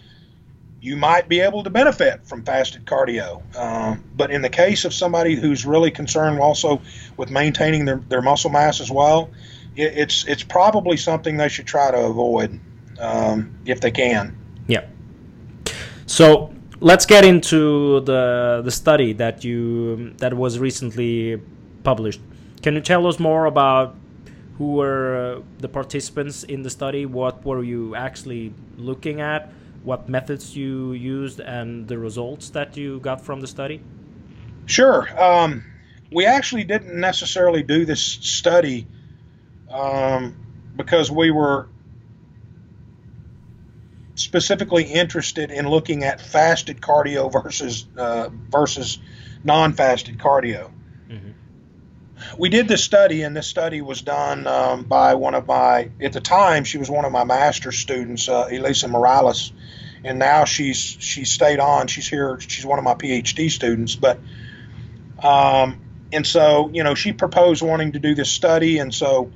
[0.81, 3.41] you might be able to benefit from fasted cardio.
[3.55, 6.81] Uh, but in the case of somebody who's really concerned also
[7.15, 9.29] with maintaining their, their muscle mass as well,
[9.77, 12.59] it, it's it's probably something they should try to avoid
[12.99, 14.35] um, if they can.
[14.67, 14.85] Yeah.
[16.05, 21.41] So let's get into the the study that you that was recently
[21.83, 22.19] published.
[22.63, 23.93] Can you tell us more about
[24.57, 27.05] who were uh, the participants in the study?
[27.05, 29.51] What were you actually looking at?
[29.83, 33.81] What methods you used and the results that you got from the study?
[34.65, 35.09] Sure.
[35.21, 35.65] Um,
[36.09, 38.87] we actually didn't necessarily do this study
[39.69, 40.33] um,
[40.77, 41.67] because we were
[44.15, 48.99] specifically interested in looking at fasted cardio versus uh, versus
[49.43, 50.71] non-fasted cardio
[52.37, 56.13] we did this study, and this study was done um, by one of my, at
[56.13, 59.51] the time, she was one of my master's students, uh, Elisa Morales,
[60.03, 61.87] and now she's she stayed on.
[61.87, 62.39] She's here.
[62.39, 64.19] She's one of my PhD students, but
[65.23, 65.79] um,
[66.11, 69.31] and so you know she proposed wanting to do this study, and so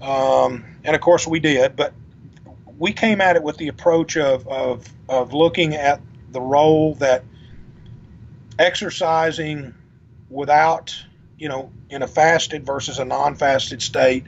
[0.00, 1.92] um, and of course we did, but
[2.78, 6.00] we came at it with the approach of of of looking at
[6.32, 7.24] the role that
[8.58, 9.74] exercising
[10.30, 11.04] without
[11.40, 14.24] you know, in a fasted versus a non-fasted state,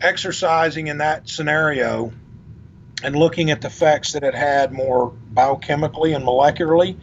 [0.00, 2.12] exercising in that scenario
[3.02, 6.96] and looking at the effects that it had more biochemically and molecularly,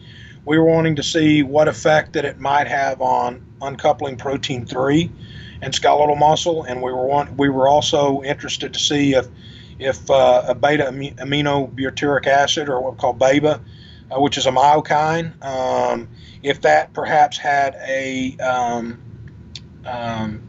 [0.46, 5.12] we were wanting to see what effect that it might have on uncoupling protein 3
[5.60, 9.28] and skeletal muscle, and we were want, we were also interested to see if
[9.78, 13.60] if uh, a beta aminobutyric acid, or what we call BAIBA,
[14.10, 16.08] uh, which is a myokine, um,
[16.42, 19.00] if that perhaps had a um,
[19.84, 20.42] um,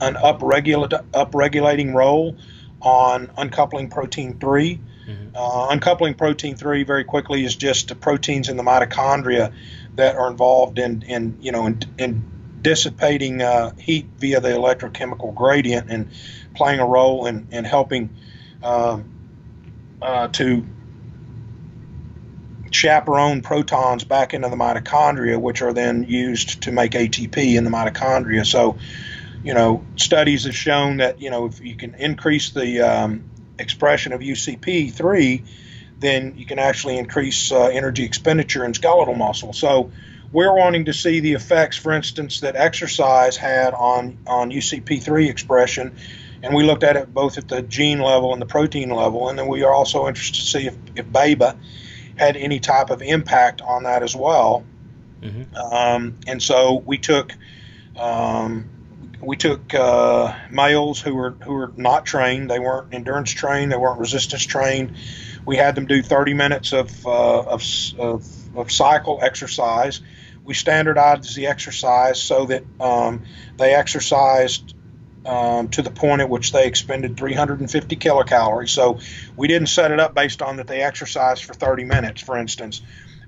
[0.00, 2.36] an upregulate, upregulating role
[2.80, 4.80] on uncoupling protein 3.
[5.08, 5.28] Mm-hmm.
[5.34, 9.52] Uh, uncoupling protein 3 very quickly is just the proteins in the mitochondria
[9.96, 12.22] that are involved in, in you know, in, in
[12.62, 16.10] dissipating uh, heat via the electrochemical gradient and
[16.54, 18.10] playing a role in, in helping
[18.62, 19.00] uh,
[20.02, 20.64] uh, to
[22.70, 27.70] chaperone protons back into the mitochondria, which are then used to make ATP in the
[27.70, 28.46] mitochondria.
[28.46, 28.78] So,
[29.42, 33.24] you know, studies have shown that you know if you can increase the um,
[33.58, 35.44] expression of UCP3,
[35.98, 39.52] then you can actually increase uh, energy expenditure in skeletal muscle.
[39.52, 39.90] So,
[40.32, 45.96] we're wanting to see the effects, for instance, that exercise had on on UCP3 expression.
[46.42, 49.28] And we looked at it both at the gene level and the protein level.
[49.28, 51.56] And then we are also interested to see if, if BAIBA
[52.18, 54.64] had any type of impact on that as well.
[55.20, 55.54] Mm-hmm.
[55.56, 57.32] Um, and so we took
[57.96, 58.68] um,
[59.20, 62.50] we took uh, males who were who were not trained.
[62.50, 63.72] They weren't endurance trained.
[63.72, 64.96] They weren't resistance trained.
[65.44, 67.62] We had them do 30 minutes of uh, of,
[67.98, 70.00] of, of, cycle exercise.
[70.44, 73.24] We standardized the exercise so that um,
[73.56, 74.74] they exercised
[75.28, 78.70] um, to the point at which they expended 350 kilocalories.
[78.70, 78.98] So
[79.36, 82.80] we didn't set it up based on that they exercised for 30 minutes, for instance.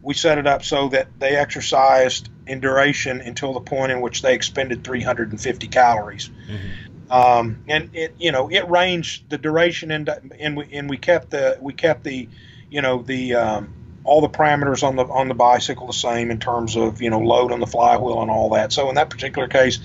[0.03, 4.23] We set it up so that they exercised in duration until the point in which
[4.23, 6.31] they expended 350 calories.
[6.49, 7.13] Mm-hmm.
[7.13, 10.09] Um, and it, you know, it ranged the duration, and
[10.39, 12.29] and we and we kept the we kept the,
[12.71, 16.39] you know, the um, all the parameters on the on the bicycle the same in
[16.39, 18.73] terms of you know load on the flywheel and all that.
[18.73, 19.81] So in that particular case,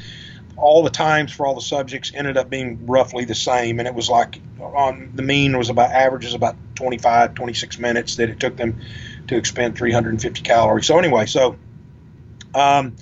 [0.58, 3.80] all the times for all the subjects ended up being roughly the same.
[3.80, 8.16] And it was like on the mean was about average is about 25 26 minutes
[8.18, 8.80] that it took them
[9.28, 10.88] to expend 350 calories.
[10.88, 11.58] So anyway so
[12.54, 12.96] um,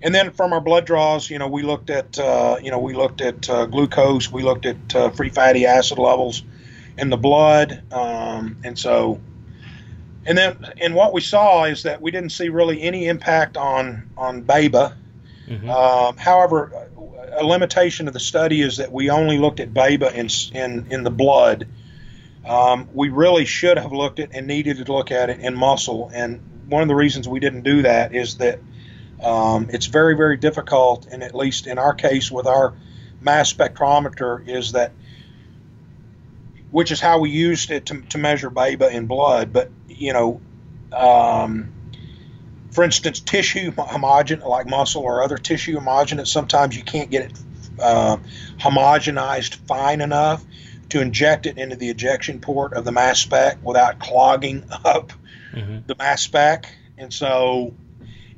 [0.00, 2.94] and then from our blood draws you know we looked at uh, you know we
[2.94, 6.42] looked at uh, glucose we looked at uh, free fatty acid levels
[6.98, 9.20] in the blood um, and so
[10.24, 14.10] and then and what we saw is that we didn't see really any impact on
[14.16, 14.94] on BAIBA
[15.52, 15.70] mm-hmm.
[15.70, 16.88] Um, however
[17.32, 21.02] a limitation of the study is that we only looked at BAIBA in in, in
[21.02, 21.68] the blood.
[22.44, 26.10] Um, we really should have looked at and needed to look at it in muscle.
[26.12, 28.58] And one of the reasons we didn't do that is that
[29.22, 32.74] um, it's very, very difficult, and at least in our case with our
[33.20, 34.92] mass spectrometer, is that
[36.72, 39.52] which is how we used it to, to measure BAIBA in blood.
[39.52, 40.40] But you know,
[40.90, 41.72] um,
[42.72, 47.32] for instance, tissue homogenates, like muscle or other tissue homogenates, sometimes you can't get it
[47.78, 48.16] uh,
[48.58, 50.44] homogenized fine enough
[50.88, 55.12] to inject it into the ejection port of the mass spec without clogging up
[55.52, 55.78] mm-hmm.
[55.86, 56.66] the mass spec.
[56.98, 57.74] And so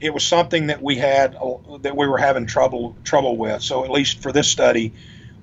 [0.01, 3.63] it was something that we had uh, that we were having trouble trouble with.
[3.63, 4.93] So at least for this study,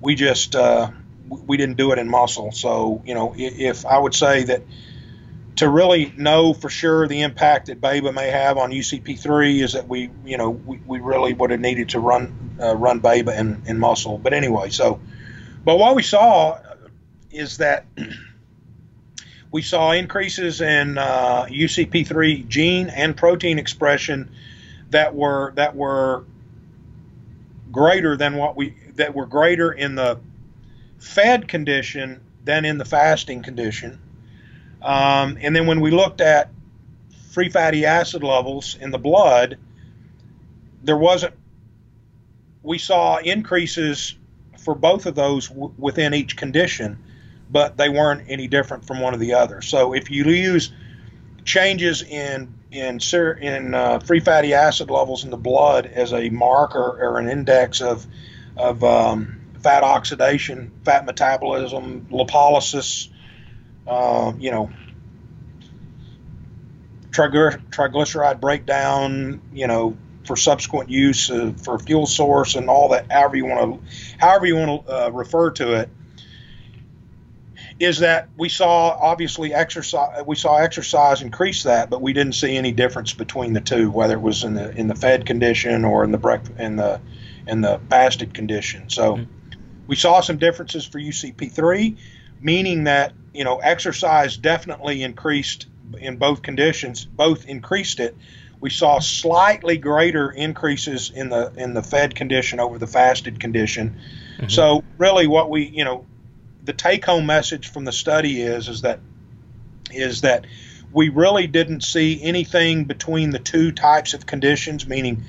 [0.00, 0.90] we just uh,
[1.28, 2.52] we didn't do it in muscle.
[2.52, 4.62] So you know, if I would say that
[5.56, 9.86] to really know for sure the impact that BAIBA may have on UCP3 is that
[9.88, 13.62] we, you know, we, we really would have needed to run uh, run BAIBA in,
[13.66, 14.18] in muscle.
[14.18, 15.00] But anyway, so,
[15.64, 16.58] but what we saw
[17.30, 17.84] is that
[19.52, 24.30] we saw increases in uh, UCP3 gene and protein expression
[24.90, 26.24] that were that were
[27.70, 30.18] greater than what we that were greater in the
[30.98, 33.98] fed condition than in the fasting condition
[34.82, 36.50] um, and then when we looked at
[37.30, 39.58] free fatty acid levels in the blood,
[40.82, 41.34] there wasn't,
[42.62, 44.16] we saw increases
[44.58, 46.98] for both of those w- within each condition,
[47.50, 49.62] but they weren't any different from one or the other.
[49.62, 50.72] So if you use
[51.44, 53.00] changes in in
[53.40, 57.80] in uh, free fatty acid levels in the blood as a marker or an index
[57.80, 58.06] of
[58.56, 63.08] of um, fat oxidation, fat metabolism, lipolysis,
[63.86, 64.70] uh, you know,
[67.10, 73.36] triglyceride breakdown, you know, for subsequent use uh, for fuel source and all that, however
[73.36, 75.88] you want to, however you want to uh, refer to it,
[77.80, 82.56] is that we saw obviously exercise, we saw exercise increase that, but we didn't see
[82.56, 86.04] any difference between the two, whether it was in the in the fed condition or
[86.04, 87.00] in the break in the
[87.46, 88.88] in the fasted condition.
[88.88, 89.58] So mm-hmm.
[89.88, 91.98] we saw some differences for UCP3,
[92.40, 95.66] meaning that you know, exercise definitely increased
[95.98, 97.04] in both conditions.
[97.04, 98.16] Both increased it.
[98.60, 103.96] We saw slightly greater increases in the in the fed condition over the fasted condition.
[104.36, 104.48] Mm-hmm.
[104.48, 106.06] So really, what we you know,
[106.64, 109.00] the take home message from the study is is that
[109.90, 110.46] is that
[110.92, 115.24] we really didn't see anything between the two types of conditions, meaning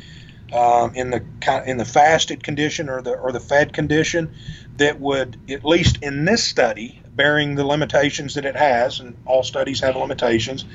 [0.51, 1.23] um, in the
[1.65, 4.33] in the fasted condition or the or the fed condition,
[4.77, 9.43] that would at least in this study, bearing the limitations that it has, and all
[9.43, 10.65] studies have limitations.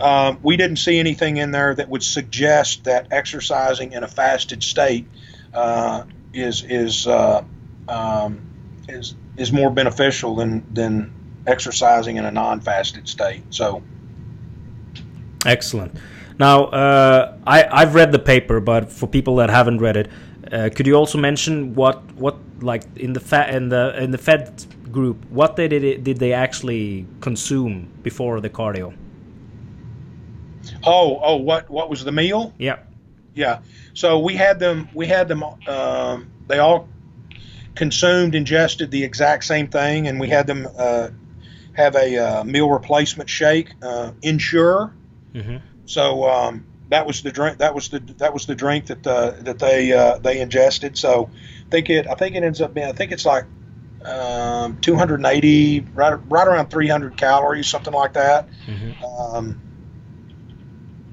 [0.00, 4.62] Um, we didn't see anything in there that would suggest that exercising in a fasted
[4.62, 5.06] state
[5.52, 7.42] uh, is is uh,
[7.88, 8.40] um,
[8.88, 11.12] is is more beneficial than than
[11.46, 13.42] exercising in a non-fasted state.
[13.50, 13.82] So
[15.46, 15.96] Excellent.
[16.38, 20.10] Now, uh, I, I've read the paper, but for people that haven't read it,
[20.50, 24.18] uh, could you also mention what what like in the fa- in the in the
[24.18, 28.94] Fed group what they did did they actually consume before the cardio?
[30.84, 32.52] Oh, oh, what what was the meal?
[32.58, 32.78] Yeah,
[33.34, 33.60] yeah.
[33.94, 34.88] So we had them.
[34.94, 35.42] We had them.
[35.42, 36.88] Um, they all
[37.74, 41.08] consumed, ingested the exact same thing, and we had them uh,
[41.74, 44.92] have a uh, meal replacement shake, uh, Ensure
[45.34, 45.56] Mm-hmm.
[45.86, 47.58] So um, that was the drink.
[47.58, 50.98] That was the that was the drink that uh, that they uh, they ingested.
[50.98, 51.30] So
[51.66, 53.44] I think it I think it ends up being I think it's like
[54.04, 58.48] um, 280 right right around 300 calories something like that.
[58.66, 59.04] Mm-hmm.
[59.04, 59.60] Um,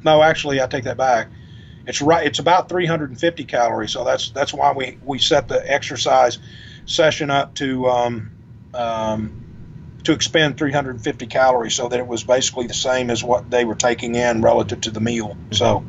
[0.04, 1.28] no, actually I take that back.
[1.86, 2.26] It's right.
[2.26, 3.91] It's about 350 calories.
[3.91, 6.38] So that's that's why we we set the exercise
[6.86, 8.32] session up to um,
[8.73, 9.43] um,
[10.04, 13.76] to expend 350 calories so that it was basically the same as what they were
[13.76, 15.38] taking in relative to the meal.
[15.52, 15.86] So,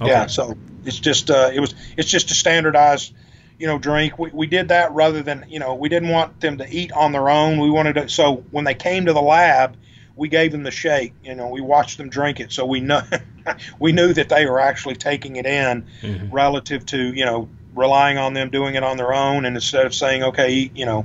[0.00, 0.10] okay.
[0.10, 3.12] yeah, so it's just uh, it was it's just a standardized
[3.60, 4.18] you know drink.
[4.18, 7.12] We, we did that rather than you know we didn't want them to eat on
[7.12, 7.58] their own.
[7.58, 9.76] We wanted to so when they came to the lab,
[10.16, 11.12] we gave them the shake.
[11.22, 13.02] You know, we watched them drink it, so we know
[13.78, 16.30] we knew that they were actually taking it in mm-hmm.
[16.30, 19.94] relative to you know relying on them doing it on their own, and instead of
[19.94, 21.04] saying okay, eat, you know,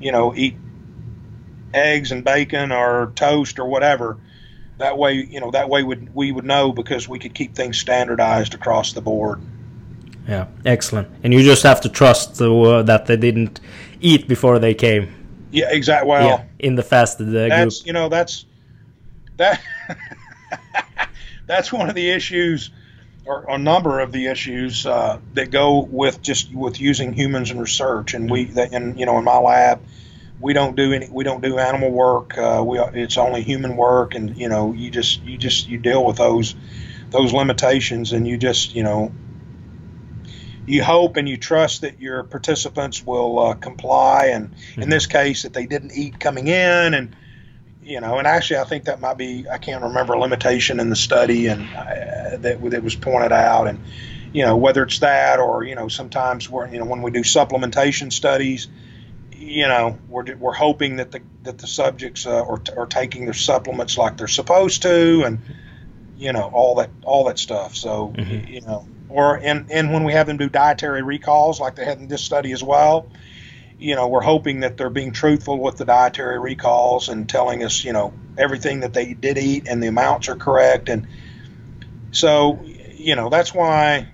[0.00, 0.56] you know eat
[1.74, 4.16] eggs and bacon or toast or whatever.
[4.78, 7.78] That way, you know, that way would we would know because we could keep things
[7.78, 9.40] standardized across the board.
[10.28, 11.08] Yeah, excellent.
[11.22, 13.60] And you just have to trust the, uh, that they didn't
[14.00, 15.12] eat before they came.
[15.52, 16.10] Yeah, exactly.
[16.10, 17.86] Well, yeah, in the fasted uh, that's, group.
[17.86, 18.44] You know, that's
[19.36, 19.62] that.
[21.46, 22.70] that's one of the issues,
[23.24, 27.58] or a number of the issues uh, that go with just with using humans in
[27.58, 28.14] research.
[28.14, 29.80] And we, and you know, in my lab,
[30.40, 34.14] we don't do any we don't do animal work uh, we it's only human work
[34.14, 36.54] and you know you just you just you deal with those
[37.10, 39.12] those limitations and you just you know
[40.66, 44.82] you hope and you trust that your participants will uh, comply and mm-hmm.
[44.82, 47.14] in this case that they didn't eat coming in and
[47.82, 50.90] you know and actually I think that might be I can't remember a limitation in
[50.90, 53.80] the study and uh, that that was pointed out and
[54.32, 57.20] you know whether it's that or you know sometimes we're you know when we do
[57.20, 58.68] supplementation studies
[59.46, 63.34] you know, we're, we're hoping that the that the subjects uh, are, are taking their
[63.34, 65.38] supplements like they're supposed to, and
[66.16, 67.76] you know all that all that stuff.
[67.76, 68.52] So mm-hmm.
[68.52, 71.98] you know, or and and when we have them do dietary recalls like they had
[71.98, 73.08] in this study as well,
[73.78, 77.82] you know, we're hoping that they're being truthful with the dietary recalls and telling us,
[77.82, 81.06] you know, everything that they did eat and the amounts are correct, and
[82.10, 84.06] so you know that's why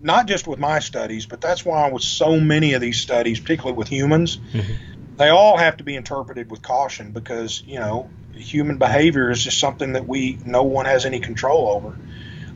[0.00, 3.76] not just with my studies, but that's why with so many of these studies, particularly
[3.76, 4.74] with humans, mm-hmm.
[5.16, 9.58] they all have to be interpreted with caution because you know human behavior is just
[9.58, 11.98] something that we no one has any control over.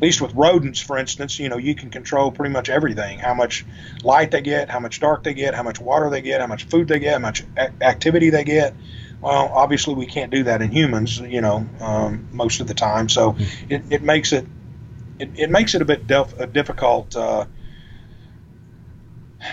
[0.00, 3.34] At least with rodents, for instance, you know you can control pretty much everything: how
[3.34, 3.66] much
[4.02, 6.64] light they get, how much dark they get, how much water they get, how much
[6.64, 8.74] food they get, how much a- activity they get.
[9.20, 13.10] Well, obviously we can't do that in humans, you know, um, most of the time.
[13.10, 13.72] So mm-hmm.
[13.72, 14.46] it, it makes it
[15.18, 17.44] it, it makes it a bit def- uh, difficult uh,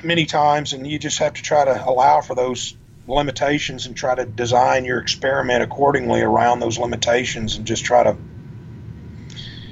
[0.02, 4.16] many times, and you just have to try to allow for those limitations and try
[4.16, 8.16] to design your experiment accordingly around those limitations and just try to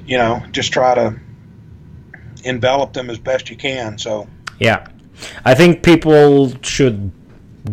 [0.05, 1.19] you know just try to
[2.43, 4.27] envelop them as best you can so.
[4.59, 4.87] Yeah.
[5.43, 7.11] I think people should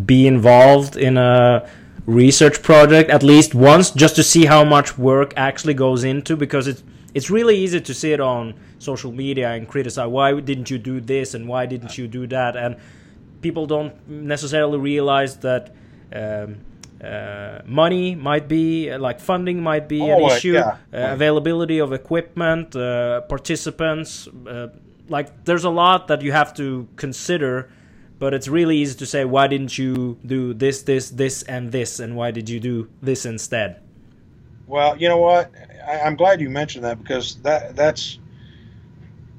[0.07, 1.68] be involved in a
[2.07, 6.66] research project at least once just to see how much work actually goes into because
[6.66, 6.83] it's
[7.14, 11.01] it's really easy to see it on social media and criticize why didn't you do
[11.01, 12.57] this and why didn't you do that?
[12.57, 12.76] And
[13.43, 15.74] people don't necessarily realize that
[16.14, 16.57] um,
[17.03, 20.53] uh, money might be like funding might be oh, an issue.
[20.53, 20.76] yeah.
[20.92, 24.68] uh, availability of equipment uh, participants uh,
[25.09, 27.68] like there's a lot that you have to consider
[28.22, 31.98] but it's really easy to say why didn't you do this this this and this
[31.98, 33.80] and why did you do this instead?
[34.68, 35.50] Well you know what?
[35.84, 38.20] I, am glad you mentioned that because that that's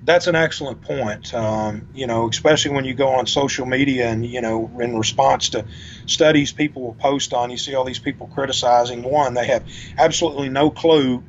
[0.06, 4.26] that's an excellent point um, you know especially when you go on social media and
[4.26, 5.66] you know in response to
[6.06, 9.64] studies people will post on you see all these people criticizing one they have
[9.98, 11.24] absolutely no clue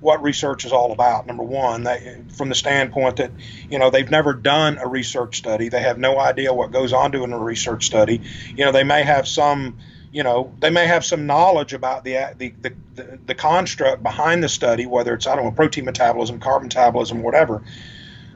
[0.00, 1.26] what research is all about.
[1.26, 3.30] Number one, they, from the standpoint that
[3.68, 7.12] you know they've never done a research study, they have no idea what goes on
[7.12, 8.22] to in a research study.
[8.48, 9.78] You know, they may have some,
[10.12, 14.48] you know, they may have some knowledge about the the the, the, construct behind the
[14.48, 17.62] study, whether it's I don't know protein metabolism, carbon metabolism, whatever.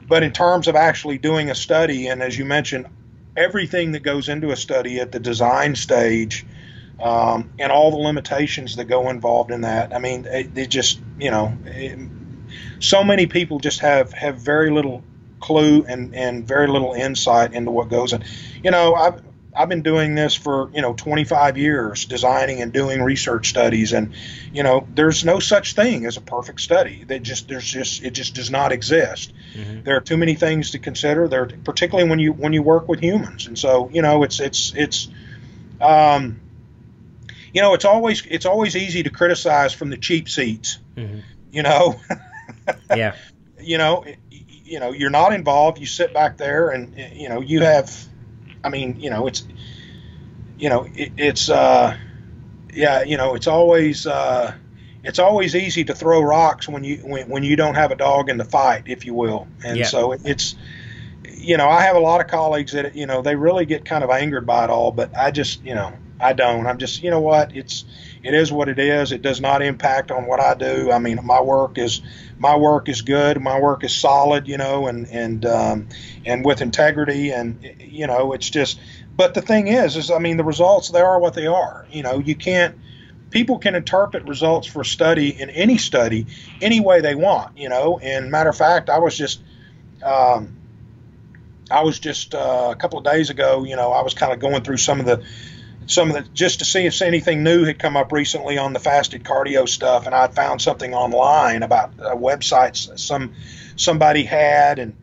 [0.07, 2.87] But in terms of actually doing a study, and as you mentioned,
[3.35, 6.45] everything that goes into a study at the design stage
[7.01, 9.93] um, and all the limitations that go involved in that.
[9.93, 11.99] I mean, it, it just you know, it,
[12.79, 15.03] so many people just have have very little
[15.41, 18.23] clue and and very little insight into what goes in.
[18.63, 19.21] You know, I've
[19.55, 24.13] I've been doing this for you know 25 years, designing and doing research studies, and
[24.51, 27.03] you know, there's no such thing as a perfect study.
[27.05, 29.33] That just there's just it just does not exist.
[29.53, 29.83] Mm-hmm.
[29.83, 31.27] There are too many things to consider.
[31.27, 34.73] There, particularly when you when you work with humans, and so you know, it's it's
[34.75, 35.07] it's.
[35.81, 36.39] Um,
[37.53, 40.79] you know, it's always it's always easy to criticize from the cheap seats.
[40.95, 41.19] Mm-hmm.
[41.51, 41.99] You know.
[42.95, 43.15] yeah.
[43.61, 44.05] You know,
[44.65, 45.79] you know, you're not involved.
[45.79, 47.95] You sit back there, and you know, you have.
[48.65, 49.47] I mean, you know, it's,
[50.57, 51.95] you know, it, it's, uh,
[52.73, 54.53] yeah, you know, it's always, uh,
[55.03, 58.29] it's always easy to throw rocks when you when, when you don't have a dog
[58.29, 59.47] in the fight, if you will.
[59.63, 59.85] And yeah.
[59.85, 60.55] so it's,
[61.29, 64.03] you know, I have a lot of colleagues that you know they really get kind
[64.03, 66.65] of angered by it all, but I just, you know, I don't.
[66.65, 67.55] I'm just, you know what?
[67.55, 67.85] It's
[68.25, 69.11] it is what it is.
[69.11, 70.91] It does not impact on what I do.
[70.91, 72.01] I mean, my work is
[72.39, 73.39] my work is good.
[73.39, 75.89] My work is solid, you know, and and um,
[76.25, 78.79] and with integrity, and you know, it's just.
[79.15, 81.85] But the thing is, is I mean, the results they are what they are.
[81.91, 82.75] You know, you can't.
[83.29, 86.25] People can interpret results for study in any study
[86.61, 87.59] any way they want.
[87.59, 89.39] You know, and matter of fact, I was just.
[90.01, 90.57] Um,
[91.69, 94.39] I was just uh, a couple of days ago, you know, I was kind of
[94.39, 95.25] going through some of the
[95.87, 98.79] some of the just to see if anything new had come up recently on the
[98.79, 103.33] fasted cardio stuff, and I'd found something online about uh, websites some
[103.75, 104.95] somebody had, and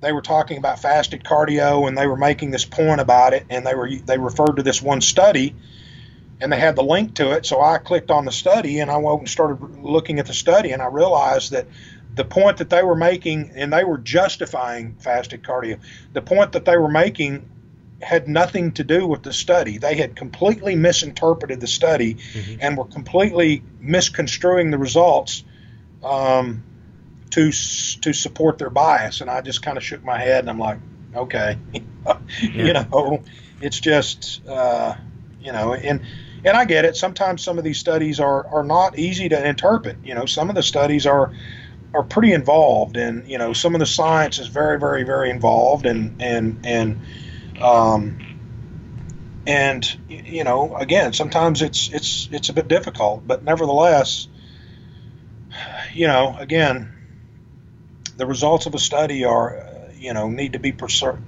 [0.00, 3.66] they were talking about fasted cardio, and they were making this point about it, and
[3.66, 5.54] they were they referred to this one study,
[6.40, 7.46] and they had the link to it.
[7.46, 10.72] So I clicked on the study, and I went and started looking at the study,
[10.72, 11.66] and I realized that
[12.14, 15.78] the point that they were making, and they were justifying fasted cardio,
[16.12, 17.48] the point that they were making
[18.04, 19.78] had nothing to do with the study.
[19.78, 22.56] They had completely misinterpreted the study mm-hmm.
[22.60, 25.42] and were completely misconstruing the results
[26.02, 26.62] um,
[27.30, 29.20] to to support their bias.
[29.20, 30.78] And I just kind of shook my head and I'm like,
[31.16, 31.58] okay,
[32.04, 32.16] yeah.
[32.42, 33.22] you know,
[33.60, 34.94] it's just uh,
[35.40, 36.02] you know, and
[36.44, 36.96] and I get it.
[36.96, 39.96] Sometimes some of these studies are are not easy to interpret.
[40.04, 41.32] You know, some of the studies are
[41.94, 45.86] are pretty involved, and you know, some of the science is very, very, very involved,
[45.86, 47.00] and and and
[47.60, 48.24] um,
[49.46, 54.28] and you know, again, sometimes it's it's it's a bit difficult, but nevertheless,
[55.92, 56.92] you know, again,
[58.16, 59.66] the results of a study are,
[59.98, 61.20] you know, need to be percer-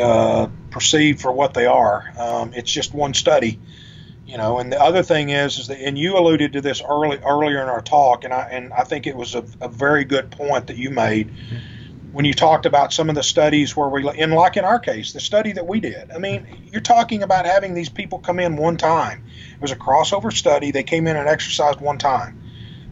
[0.00, 2.12] uh, perceived for what they are.
[2.18, 3.58] Um, it's just one study,
[4.26, 4.58] you know.
[4.58, 7.68] And the other thing is, is that, and you alluded to this early earlier in
[7.68, 10.76] our talk, and I and I think it was a, a very good point that
[10.76, 11.28] you made.
[11.28, 11.75] Mm-hmm
[12.16, 15.12] when you talked about some of the studies where we, in like in our case,
[15.12, 16.10] the study that we did.
[16.10, 19.22] I mean, you're talking about having these people come in one time.
[19.54, 20.70] It was a crossover study.
[20.70, 22.42] They came in and exercised one time.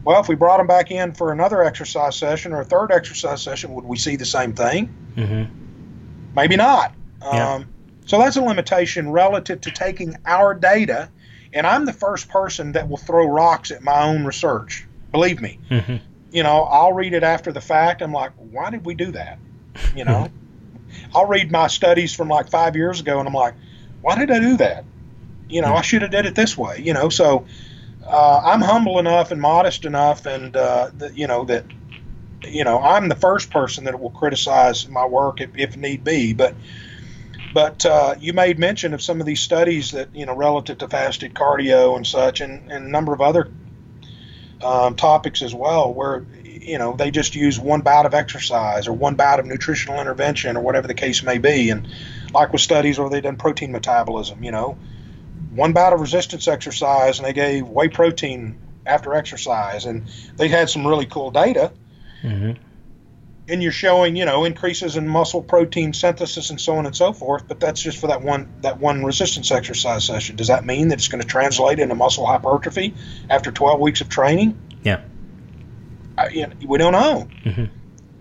[0.03, 3.41] Well, if we brought them back in for another exercise session or a third exercise
[3.41, 4.95] session, would we see the same thing?
[5.15, 6.35] Mm-hmm.
[6.35, 6.93] Maybe not.
[7.23, 7.53] Yeah.
[7.53, 7.69] Um,
[8.05, 11.09] so that's a limitation relative to taking our data.
[11.51, 14.85] And I'm the first person that will throw rocks at my own research.
[15.11, 15.57] Believe me.
[15.71, 18.01] Mm-hmm you know, I'll read it after the fact.
[18.01, 19.39] I'm like, why did we do that?
[19.95, 20.29] You know,
[21.15, 23.53] I'll read my studies from like five years ago, and I'm like,
[24.01, 24.83] why did I do that?
[25.47, 26.81] You know, I should have did it this way.
[26.83, 27.45] You know, so
[28.05, 31.63] uh, I'm humble enough and modest enough, and uh, that you know that
[32.45, 36.33] you know I'm the first person that will criticize my work if, if need be,
[36.33, 36.53] but.
[37.53, 40.89] But uh, you made mention of some of these studies that you know relative to
[40.89, 43.49] fasted cardio and such, and, and a number of other
[44.65, 48.93] um, topics as well, where you know they just use one bout of exercise or
[48.93, 51.87] one bout of nutritional intervention or whatever the case may be, and
[52.33, 54.77] like with studies where they done protein metabolism, you know,
[55.51, 60.69] one bout of resistance exercise and they gave whey protein after exercise, and they had
[60.69, 61.71] some really cool data.
[62.23, 62.61] Mm-hmm.
[63.47, 67.13] And you're showing you know increases in muscle protein synthesis and so on and so
[67.13, 70.35] forth but that's just for that one that one resistance exercise session.
[70.35, 72.95] Does that mean that it's going to translate into muscle hypertrophy
[73.29, 74.57] after 12 weeks of training?
[74.83, 75.01] Yeah.
[76.17, 77.27] I, you know, we don't know.
[77.43, 77.65] Mm-hmm.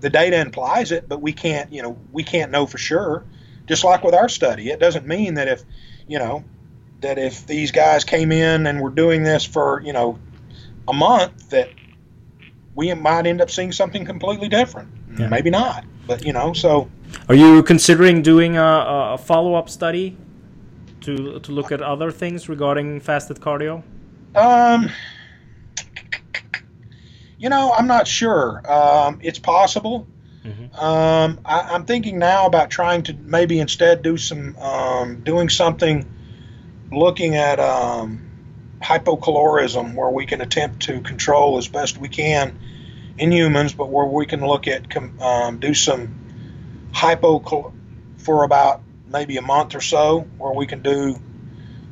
[0.01, 3.25] the data implies it but we can't you know we can't know for sure.
[3.67, 5.63] Just like with our study it doesn't mean that if
[6.07, 6.45] you know
[7.01, 10.19] that if these guys came in and were doing this for you know
[10.87, 11.71] a month that
[12.75, 14.89] we might end up seeing something completely different
[15.19, 15.29] yeah.
[15.29, 15.85] maybe not.
[16.07, 16.91] But you know, so.
[17.29, 20.17] Are you considering doing a, a follow up study
[21.03, 23.83] to to look at other things regarding fasted cardio?
[24.35, 24.91] Um.
[27.37, 28.63] You know, I'm not sure.
[28.71, 30.07] Um, it's possible.
[30.45, 30.75] Mm-hmm.
[30.83, 36.11] Um, I, am thinking now about trying to maybe instead do some um, doing something,
[36.91, 38.31] looking at um,
[38.81, 42.59] hypocalorism, where we can attempt to control as best we can
[43.19, 46.15] in humans, but where we can look at um, do some
[46.93, 47.73] hypo
[48.19, 51.17] for about maybe a month or so, where we can do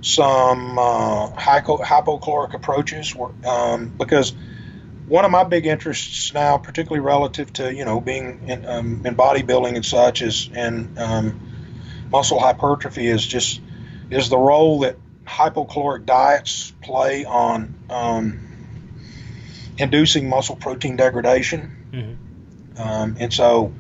[0.01, 3.15] some uh, hypo, hypocaloric approaches,
[3.45, 4.35] um, because
[5.07, 9.15] one of my big interests now, particularly relative to you know being in, um, in
[9.15, 11.41] bodybuilding and such, is and um,
[12.11, 13.61] muscle hypertrophy is just
[14.11, 18.52] is the role that hypocaloric diets play on um,
[19.79, 21.77] inducing muscle protein degradation.
[21.93, 22.81] Mm-hmm.
[22.81, 23.73] Um, and so,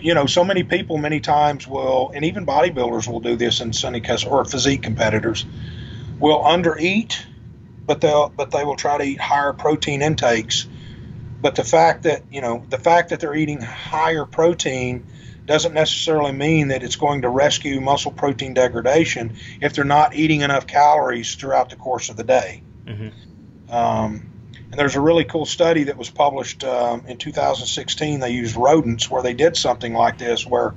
[0.00, 3.72] you know, so many people many times will, and even bodybuilders will do this in
[3.72, 5.44] sunny case, or physique competitors
[6.18, 7.22] will undereat,
[7.84, 10.66] but they'll but they will try to eat higher protein intakes.
[11.40, 15.06] But the fact that you know the fact that they're eating higher protein
[15.44, 20.40] doesn't necessarily mean that it's going to rescue muscle protein degradation if they're not eating
[20.40, 22.62] enough calories throughout the course of the day.
[22.86, 23.72] Mm-hmm.
[23.72, 24.30] Um,
[24.70, 28.20] and there's a really cool study that was published um, in 2016.
[28.20, 30.74] They used rodents where they did something like this, where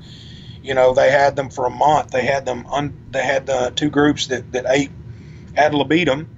[0.61, 2.11] you know they had them for a month.
[2.11, 4.91] They had them un- they had the two groups that, that ate
[5.55, 6.29] ad libitum,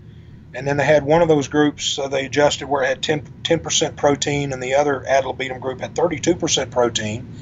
[0.54, 3.60] and then they had one of those groups so they adjusted where it had 10
[3.60, 7.36] percent protein, and the other ad libitum group had 32 percent protein.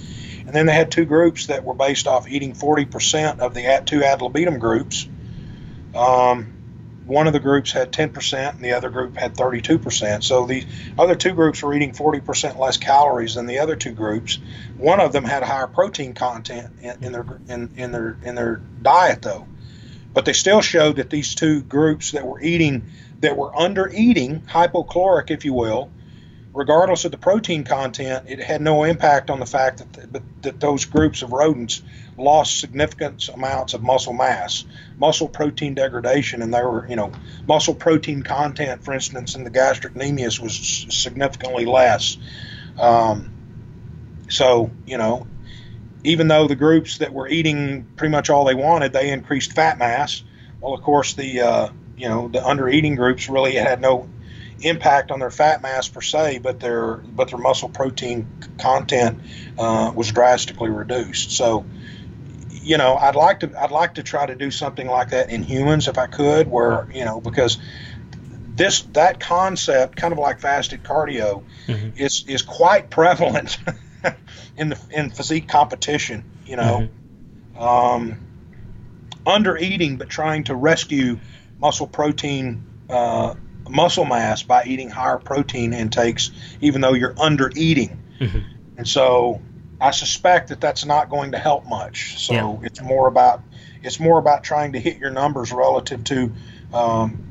[0.46, 3.86] And then they had two groups that were based off eating 40% of the at
[3.86, 5.08] two ad libitum groups.
[5.94, 6.59] Um,
[7.10, 10.24] one of the groups had 10% and the other group had 32%.
[10.24, 10.66] So the
[10.98, 14.38] other two groups were eating 40% less calories than the other two groups.
[14.78, 18.36] One of them had a higher protein content in, in their in, in their in
[18.36, 19.48] their diet though.
[20.14, 22.92] But they still showed that these two groups that were eating
[23.22, 25.90] that were under eating, hypocaloric if you will,
[26.54, 30.86] regardless of the protein content, it had no impact on the fact that, that those
[30.86, 31.82] groups of rodents
[32.20, 34.66] lost significant amounts of muscle mass,
[34.98, 37.12] muscle protein degradation, and they were, you know,
[37.48, 40.56] muscle protein content, for instance, in the gastric gastrocnemius was
[40.90, 42.18] significantly less.
[42.78, 43.32] Um,
[44.30, 45.28] so, you know,
[46.04, 49.78] even though the groups that were eating pretty much all they wanted, they increased fat
[49.78, 50.24] mass.
[50.62, 54.10] Well, of course, the uh, you know the under eating groups really had no
[54.62, 59.20] impact on their fat mass per se, but their but their muscle protein content
[59.58, 61.32] uh, was drastically reduced.
[61.32, 61.66] So,
[62.70, 65.42] you know, I'd like to I'd like to try to do something like that in
[65.42, 67.58] humans if I could, where you know because
[68.56, 71.98] this that concept, kind of like fasted cardio, mm-hmm.
[71.98, 73.58] is is quite prevalent
[74.56, 76.24] in the in physique competition.
[76.46, 76.90] You know,
[77.56, 77.60] mm-hmm.
[77.60, 78.20] um,
[79.26, 81.20] under eating but trying to rescue
[81.58, 82.64] muscle protein.
[82.88, 83.34] Uh,
[83.68, 88.02] muscle mass by eating higher protein intakes, even though you're under eating.
[88.20, 88.40] Mm-hmm.
[88.78, 89.42] And so
[89.82, 92.26] I suspect that that's not going to help much.
[92.26, 92.58] So yeah.
[92.64, 93.42] it's more about
[93.82, 96.32] it's more about trying to hit your numbers relative to
[96.74, 97.24] um,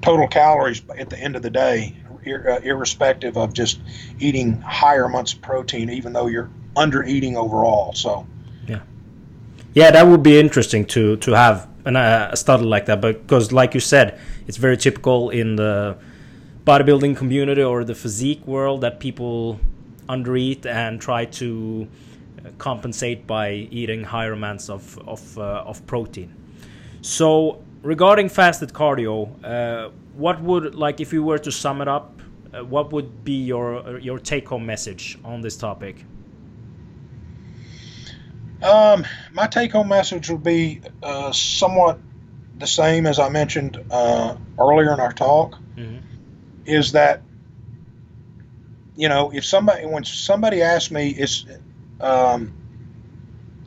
[0.00, 3.80] total calories at the end of the day, ir- uh, irrespective of just
[4.18, 7.92] eating higher amounts of protein, even though you're under eating overall.
[7.92, 8.26] So
[8.66, 8.80] yeah,
[9.74, 13.52] yeah, that would be interesting to to have and a study like that but because
[13.52, 15.96] like you said it's very typical in the
[16.66, 19.60] bodybuilding community or the physique world that people
[20.08, 21.88] undereat and try to
[22.44, 26.34] uh, compensate by eating higher amounts of of, uh, of protein
[27.00, 32.20] so regarding fasted cardio uh, what would like if you were to sum it up
[32.52, 36.04] uh, what would be your your take home message on this topic
[38.62, 41.98] um, my take home message would be uh, somewhat
[42.58, 45.98] the same as I mentioned uh, earlier in our talk mm-hmm.
[46.64, 47.22] is that,
[48.96, 51.46] you know, if somebody, when somebody asks me, is,
[52.00, 52.52] um,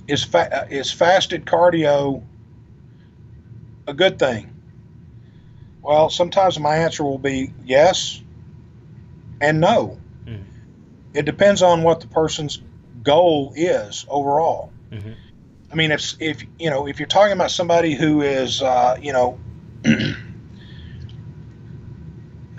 [0.08, 2.24] is, fa- is fasted cardio
[3.88, 4.54] a good thing?
[5.82, 8.22] Well, sometimes my answer will be yes,
[9.40, 9.98] and no.
[10.26, 10.44] Mhm.
[11.14, 12.62] It depends on what the person's
[13.04, 14.72] goal is overall.
[14.92, 15.16] Mhm.
[15.72, 19.14] I mean, if if you know if you're talking about somebody who is uh, you
[19.14, 19.40] know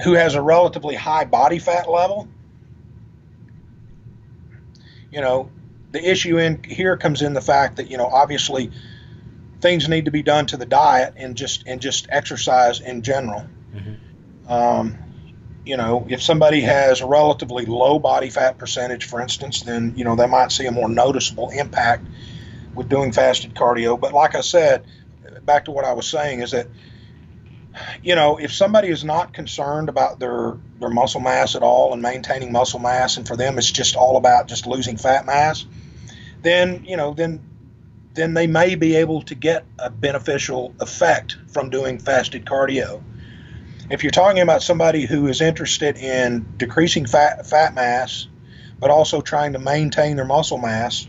[0.04, 2.28] who has a relatively high body fat level,
[5.10, 5.50] you know,
[5.92, 8.70] the issue in here comes in the fact that you know obviously
[9.60, 13.44] things need to be done to the diet and just and just exercise in general.
[13.74, 14.50] Mhm.
[14.50, 14.98] Um,
[15.64, 20.04] you know, if somebody has a relatively low body fat percentage, for instance, then you
[20.04, 22.06] know they might see a more noticeable impact
[22.74, 23.98] with doing fasted cardio.
[23.98, 24.84] But like I said,
[25.44, 26.68] back to what I was saying is that
[28.02, 32.02] you know if somebody is not concerned about their their muscle mass at all and
[32.02, 35.66] maintaining muscle mass, and for them it's just all about just losing fat mass,
[36.42, 37.40] then you know then
[38.14, 43.02] then they may be able to get a beneficial effect from doing fasted cardio.
[43.90, 48.26] If you're talking about somebody who is interested in decreasing fat fat mass,
[48.80, 51.08] but also trying to maintain their muscle mass,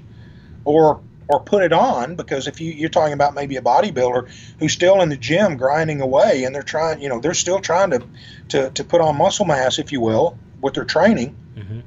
[0.65, 4.27] or or put it on, because if you, you're talking about maybe a bodybuilder
[4.57, 7.91] who's still in the gym grinding away and they're trying, you know, they're still trying
[7.91, 8.03] to
[8.49, 11.83] to, to put on muscle mass, if you will, with their training, Mhm.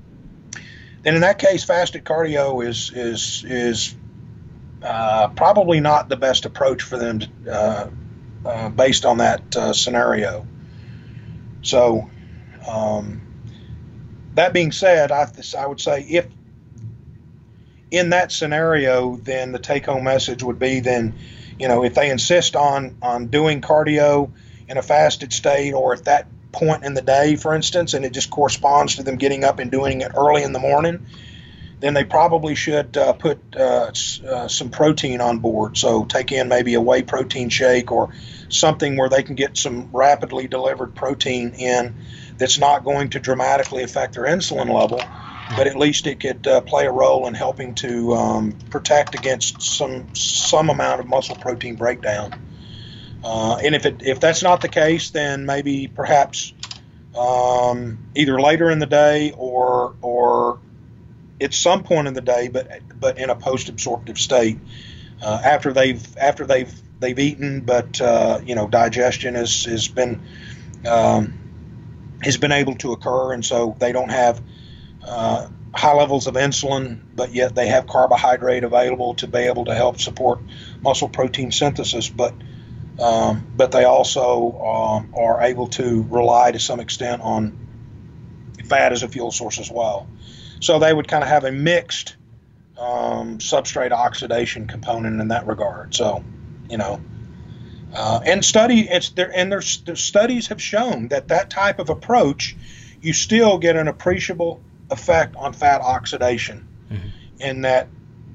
[1.02, 3.96] then in that case, fasted cardio is is is
[4.84, 7.90] uh, probably not the best approach for them to, uh,
[8.46, 10.46] uh, based on that uh, scenario.
[11.62, 12.10] So,
[12.68, 13.22] um,
[14.34, 15.28] that being said, I,
[15.58, 16.26] I would say if
[17.92, 21.14] in that scenario, then the take-home message would be then,
[21.58, 24.30] you know, if they insist on on doing cardio
[24.66, 28.12] in a fasted state, or at that point in the day, for instance, and it
[28.12, 31.06] just corresponds to them getting up and doing it early in the morning,
[31.80, 33.90] then they probably should uh, put uh,
[34.26, 35.76] uh, some protein on board.
[35.76, 38.14] So take in maybe a whey protein shake or
[38.48, 41.94] something where they can get some rapidly delivered protein in
[42.38, 45.02] that's not going to dramatically affect their insulin level,
[45.56, 49.62] but at least it could uh, play a role in helping to um, protect against
[49.62, 52.32] some some amount of muscle protein breakdown.
[53.24, 56.52] Uh, and if it if that's not the case, then maybe perhaps
[57.16, 60.58] um, either later in the day or or
[61.40, 64.58] at some point in the day, but but in a post-absorptive state
[65.22, 70.20] uh, after they've after they've they've eaten, but uh, you know digestion has has been
[70.86, 74.40] um, has been able to occur, and so they don't have
[75.06, 79.74] uh, high levels of insulin, but yet they have carbohydrate available to be able to
[79.74, 80.40] help support
[80.80, 82.34] muscle protein synthesis, but
[82.98, 87.58] um, but they also um, are able to rely to some extent on
[88.66, 90.06] fat as a fuel source as well.
[90.60, 92.16] So they would kind of have a mixed
[92.78, 95.94] um, substrate oxidation component in that regard.
[95.94, 96.22] So,
[96.68, 97.00] you know,
[97.94, 102.56] uh, and study it's there, and there's, studies have shown that that type of approach,
[103.00, 107.10] you still get an appreciable effect on fat oxidation, Mhm.
[107.40, 107.88] in that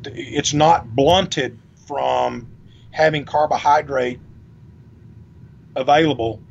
[0.05, 2.47] it's not blunted from
[2.91, 4.19] having carbohydrate
[5.75, 6.41] available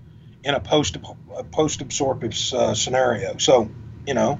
[0.44, 0.96] in a post
[1.50, 3.36] post absorptive uh, scenario.
[3.38, 3.70] So,
[4.06, 4.38] you know,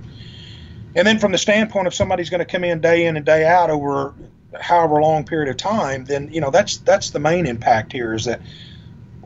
[0.95, 3.45] and then from the standpoint of somebody's going to come in day in and day
[3.45, 4.15] out over
[4.59, 8.25] however long period of time, then you know that's that's the main impact here is
[8.25, 8.41] that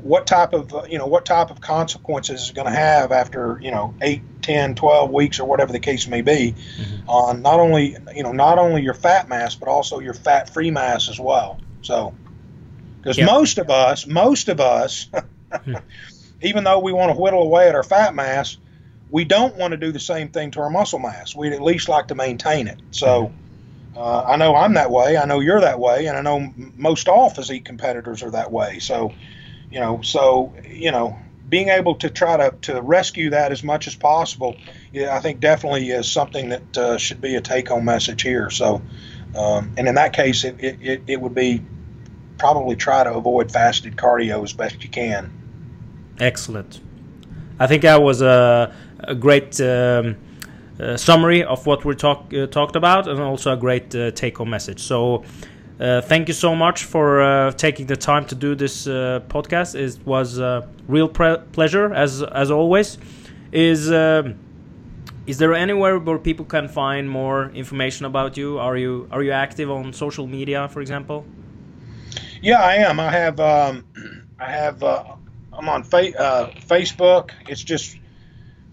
[0.03, 3.71] what type of you know what type of consequences is going to have after you
[3.71, 7.09] know 8 10 12 weeks or whatever the case may be Mhm.
[7.09, 10.71] on not only you know not only your fat mass but also your fat free
[10.71, 12.15] mass as well so
[13.01, 13.27] because Yeah.
[13.27, 15.09] most of us most of us
[16.43, 18.57] even though we want to whittle away at our fat mass
[19.11, 21.89] we don't want to do the same thing to our muscle mass we'd at least
[21.89, 23.33] like to maintain it so
[23.97, 25.17] uh, I know I'm that way.
[25.17, 28.53] I know you're that way, and I know m- most all physique competitors are that
[28.53, 28.79] way.
[28.79, 29.13] So,
[29.71, 31.19] you know, so you know,
[31.49, 34.57] being able to try to, to rescue that as much as possible,
[34.93, 38.51] yeah, I think definitely is something that uh, should be a take-home message here.
[38.51, 38.83] So,
[39.35, 41.63] um, and in that case, it, it, it, it would be
[42.39, 45.31] probably try to avoid fasted cardio as best you can.
[46.19, 46.81] Excellent.
[47.59, 50.17] I think that was a, a great um,
[50.79, 54.39] uh, summary of what we talk, uh, talked about and also a great uh, take
[54.39, 54.81] home message.
[54.81, 55.25] So,
[55.81, 59.75] uh, thank you so much for uh, taking the time to do this uh, podcast.
[59.75, 62.99] It was a real pleasure, as as always.
[63.51, 64.39] Is um,
[65.27, 68.59] is there anywhere where people can find more information about you?
[68.59, 71.25] Are you are you active on social media, for example?
[72.43, 73.01] Yeah, I am.
[73.01, 73.87] I have um,
[74.39, 75.05] I have uh,
[75.51, 77.31] I'm on fa- uh, Facebook.
[77.49, 77.97] It's just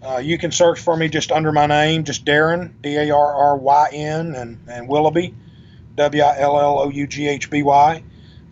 [0.02, 3.34] uh, you can search for me just under my name, just Darryn D A R
[3.34, 5.34] R Y N and and Willoughby
[5.98, 8.02] W I L L O U G H B Y.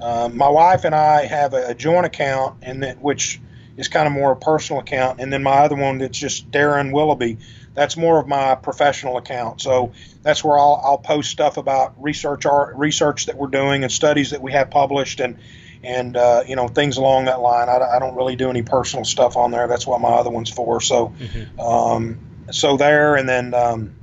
[0.00, 3.40] Um, my wife and I have a, a joint account, and that which
[3.76, 6.92] is kind of more a personal account, and then my other one that's just Darryn
[6.92, 7.38] Willoughby.
[7.74, 9.60] that's more of my professional account.
[9.60, 9.92] So
[10.22, 14.30] that's where I'll, I'll post stuff about research art, research that we're doing and studies
[14.30, 15.38] that we have published and
[15.84, 17.68] and uh, you know things along that line.
[17.68, 19.68] I, I, don't really do any personal stuff on there.
[19.68, 20.80] That's what my other one's for.
[20.80, 21.60] So mm-hmm.
[21.60, 22.18] um,
[22.50, 23.94] so there and then um,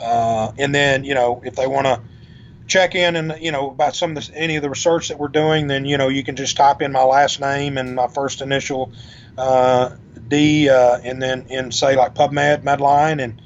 [0.00, 2.00] uh, and then you know if they want to
[2.66, 5.28] check in and you know about some of this, any of the research that we're
[5.28, 8.40] doing, then you know you can just type in my last name and my first
[8.40, 8.92] initial
[9.38, 9.90] uh,
[10.28, 13.40] D, uh, and then in say like PubMed, Medline, and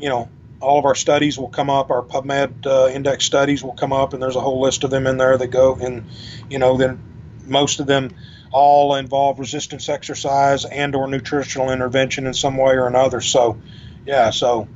[0.00, 0.28] you know
[0.60, 1.90] all of our studies will come up.
[1.90, 5.06] Our PubMed uh, index studies will come up, and there's a whole list of them
[5.06, 5.74] in there that go.
[5.76, 6.04] And
[6.50, 7.00] you know then
[7.46, 8.10] most of them
[8.52, 13.20] all involve resistance exercise and or nutritional intervention in some way or another.
[13.20, 13.60] So
[14.06, 14.68] yeah, so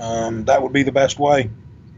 [0.00, 1.50] um, that would be the best way.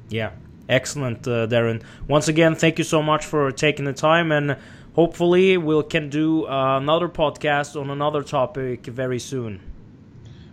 [0.09, 0.32] Yeah,
[0.68, 1.82] excellent, uh, Darryn.
[2.09, 4.57] Once again, thank you so much for taking the time and
[4.94, 9.61] hopefully we can do uh, another podcast on another topic very soon.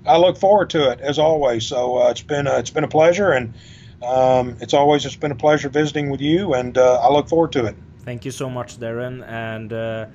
[0.05, 1.65] I look forward to it as always.
[1.65, 3.53] So uh, it's been a, it's been a pleasure, and
[4.01, 7.51] um, it's always it's been a pleasure visiting with you, and uh, I look forward
[7.53, 7.75] to it.
[8.05, 10.05] Thank you so much, Darryn, and uh,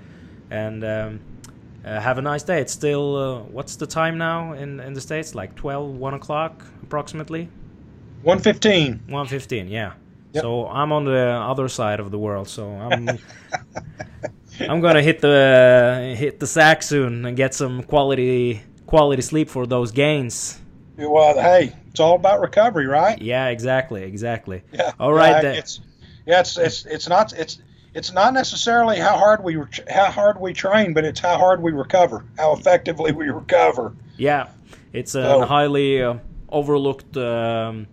[0.51, 1.20] and um,
[1.85, 2.61] uh, have a nice day.
[2.61, 5.35] It's still uh, what's the time now in in the states?
[5.35, 7.49] Like 12, 1 o'clock approximately.
[8.22, 9.01] One fifteen.
[9.09, 9.68] One fifteen.
[9.68, 9.95] Yeah.
[10.34, 10.43] Yep.
[10.43, 12.49] So I'm on the other side of the world.
[12.49, 13.09] So I'm
[14.61, 19.66] I'm gonna hit the hit the sack soon and get some quality quality sleep for
[19.66, 20.61] those gains.
[20.99, 23.20] Well, hey, it's all about recovery, right?
[23.20, 24.62] Yeah, exactly, exactly.
[24.70, 24.93] Yeah.
[25.01, 25.80] All right, yeah, it's
[26.26, 27.62] yeah, it's it's it's not it's
[27.95, 29.57] it's not necessarily how hard we
[29.88, 33.95] how hard we train, but it's how hard we recover, how effectively we recover.
[34.18, 34.51] Yeah,
[34.93, 36.16] it's a so, highly uh,
[36.53, 37.16] overlooked.
[37.16, 37.88] Um,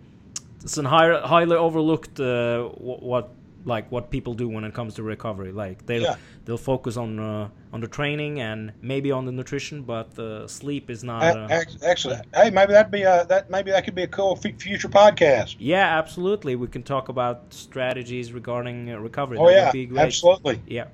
[0.61, 3.31] it's a high, highly overlooked uh, what
[3.65, 5.51] like what people do when it comes to recovery.
[5.51, 6.15] Like they'll yeah.
[6.45, 10.89] they'll focus on uh, on the training and maybe on the nutrition, but the sleep
[10.89, 11.23] is not.
[11.23, 12.25] Uh, Excellent.
[12.35, 15.55] Hey, maybe that'd be a that maybe that could be a cool future podcast.
[15.59, 16.55] Yeah, absolutely.
[16.55, 19.37] We can talk about strategies regarding uh, recovery.
[19.37, 20.61] Oh that yeah, absolutely.
[20.67, 20.87] Yeah.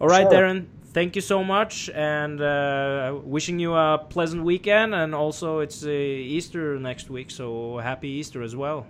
[0.00, 0.32] All right, sure.
[0.32, 0.66] Darryn.
[0.92, 4.92] Thank you so much, and uh, wishing you a pleasant weekend.
[4.94, 8.86] And also, it's uh, Easter next week, so happy Easter as well.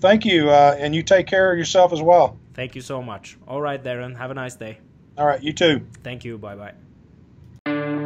[0.00, 2.36] Thank you, uh, and you take care of yourself as well.
[2.54, 3.38] Thank you so much.
[3.48, 4.16] All right, Darryn.
[4.16, 4.78] Have a nice day.
[5.16, 5.86] All right, you too.
[6.02, 6.36] Thank you.
[6.36, 6.72] Bye
[7.66, 8.01] bye.